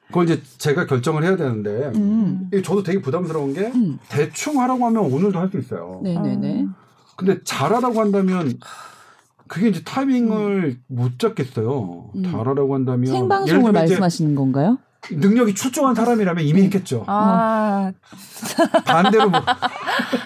[0.07, 2.49] 그걸 이제 제가 결정을 해야 되는데, 음.
[2.63, 3.97] 저도 되게 부담스러운 게, 음.
[4.09, 5.99] 대충 하라고 하면 오늘도 할 수 있어요.
[6.03, 6.65] 네, 네, 네.
[7.15, 8.53] 근데 잘하라고 한다면,
[9.47, 12.11] 그게 이제 타이밍을 못 잡겠어요.
[12.15, 12.23] 음.
[12.23, 13.11] 잘하라고 한다면.
[13.11, 14.77] 생방송을 말씀하시는 건가요?
[15.11, 17.03] 능력이 출중한 사람이라면 이미 있겠죠.
[17.05, 17.91] 아,
[18.85, 19.39] 반대로 뭐,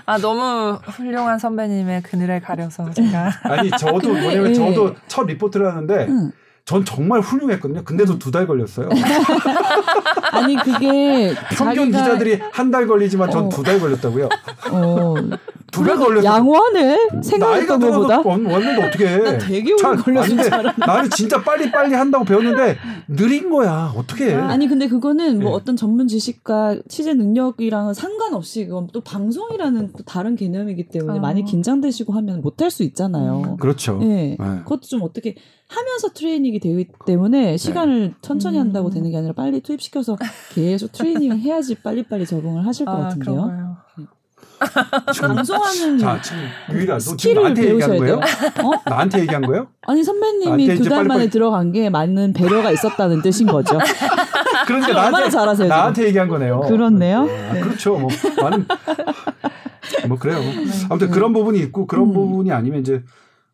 [0.06, 3.30] 아, 너무 훌륭한 선배님의 그늘에 가려서 제가.
[3.44, 4.54] 아니, 저도 뭐냐면 예.
[4.54, 6.32] 저도 첫 리포트를 하는데, 응.
[6.70, 7.84] 전 정말 훌륭했거든요.
[7.84, 8.90] 근데도 두달 걸렸어요.
[10.32, 13.50] 아니 그게 평균 자기가- 기자들이 한 달 걸리지만 전 어.
[13.50, 14.30] 두달 걸렸다고요.
[14.72, 15.16] 어,
[15.72, 16.24] 두달 걸렸어.
[16.24, 18.20] 양호하네 나이가 생각했던 것보다.
[18.22, 19.18] 원- 왔는데 어떻게 해?
[19.18, 19.80] 나 되게 오래.
[20.48, 22.78] 잘 나는 진짜 빨리 빨리 한다고 배웠는데
[23.10, 23.92] 느린 거야.
[23.98, 24.34] 어떻게 해?
[24.36, 25.56] 아니 근데 그거는 뭐 네.
[25.56, 31.22] 어떤 전문 지식과 취재 능력이랑은 상관없이 그건 또 방송이라는 또 다른 개념이기 때문에 어.
[31.22, 33.58] 많이 긴장되시고 하면 못할 수 있잖아요.
[33.60, 33.98] 그렇죠.
[33.98, 34.38] 네.
[34.40, 34.46] 네.
[34.60, 35.34] 그것도 좀 어떻게
[35.70, 38.62] 하면서 트레이닝이 되기 때문에 시간을 천천히 음.
[38.62, 40.18] 한다고 되는 게 아니라 빨리 투입시켜서
[40.54, 43.78] 계속 트레이닝을 해야지 빨리빨리 적응을 하실 것 아, 같은데요.
[45.22, 46.42] 방송하는 자 지금
[46.80, 48.20] 지금 skill을 나한테 얘기한 배우셔야 거예요?
[48.20, 48.68] 돼요.
[48.68, 48.72] 어?
[48.90, 49.68] 나한테 얘기한 거예요?
[49.84, 53.78] 아니 선배님이 이제 두달 만에 들어간 게 많은 배려가 있었다는 뜻인 거죠.
[54.68, 55.70] 그러니까 얼마나 나한테 잘하세요, 지금.
[55.70, 56.62] 나한테 얘기한 거네요.
[56.62, 57.20] 그렇네요.
[57.22, 57.62] 아, 네.
[57.62, 57.98] 그렇죠.
[57.98, 58.10] 뭐
[58.42, 58.66] 나는
[60.08, 60.40] 뭐 그래요.
[60.90, 62.14] 아무튼 그런 부분이 있고 그런 음.
[62.14, 63.04] 부분이 아니면 이제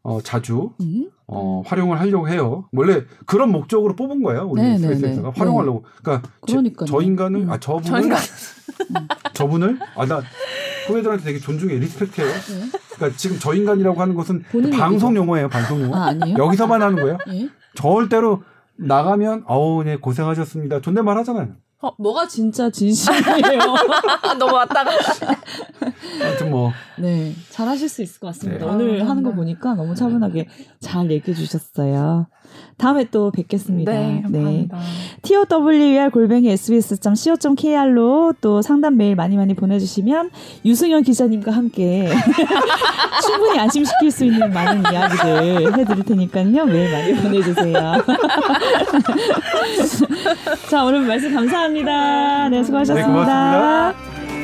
[0.07, 1.09] 어, 자주 음?
[1.25, 2.69] 어, 활용을 하려고 해요.
[2.71, 4.45] 원래 그런 목적으로 뽑은 거예요.
[4.47, 5.39] 우리 네, 스페이스에서가 네, 네.
[5.39, 5.83] 활용하려고.
[6.03, 6.57] 그러니까 제-.
[6.87, 7.49] 저 인간을 음.
[7.49, 8.15] 아 저분을 저희가
[9.33, 10.21] 저분을 아 나
[10.87, 12.31] 후배들한테 되게 존중해 respect해요.
[12.31, 12.79] 네.
[12.95, 14.43] 그러니까 지금 저 인간이라고 하는 것은
[14.77, 15.95] 방송 용어예요, 방송 용어.
[15.95, 16.37] 아 아니에요?
[16.37, 17.17] 여기서만 하는 거예요.
[17.29, 17.49] 예?
[17.73, 18.43] 절대로
[18.77, 20.81] 나가면 어우 네 고생하셨습니다.
[20.81, 21.55] 존댓말 하잖아요.
[21.97, 23.59] 뭐가 진짜 진심이에요?
[24.39, 25.33] 너무 왔다 갔다.
[26.23, 28.65] 아무튼 뭐 네, 잘 하실 수 있을 것 같습니다.
[28.65, 28.71] 네.
[28.71, 29.35] 오늘 아, 하는 거 감사합니다.
[29.35, 30.47] 보니까 너무 차분하게
[30.79, 32.27] 잘 얘기해 주셨어요.
[32.77, 33.91] 다음에 또 뵙겠습니다.
[33.91, 34.77] 네, 감사합니다.
[35.21, 40.31] TOWR 골뱅이 sbs.co.kr로 또 상담 메일 많이 많이 보내주시면
[40.65, 42.09] 유승현 기자님과 함께
[43.25, 46.65] 충분히 안심시킬 수 있는 많은 이야기들 해드릴 테니까요.
[46.65, 47.73] 메일 많이 보내주세요.
[50.69, 52.49] 자, 오늘 말씀 감사합니다.
[52.49, 53.07] 네, 수고하셨습니다.
[53.07, 54.34] 네, 고맙습니다.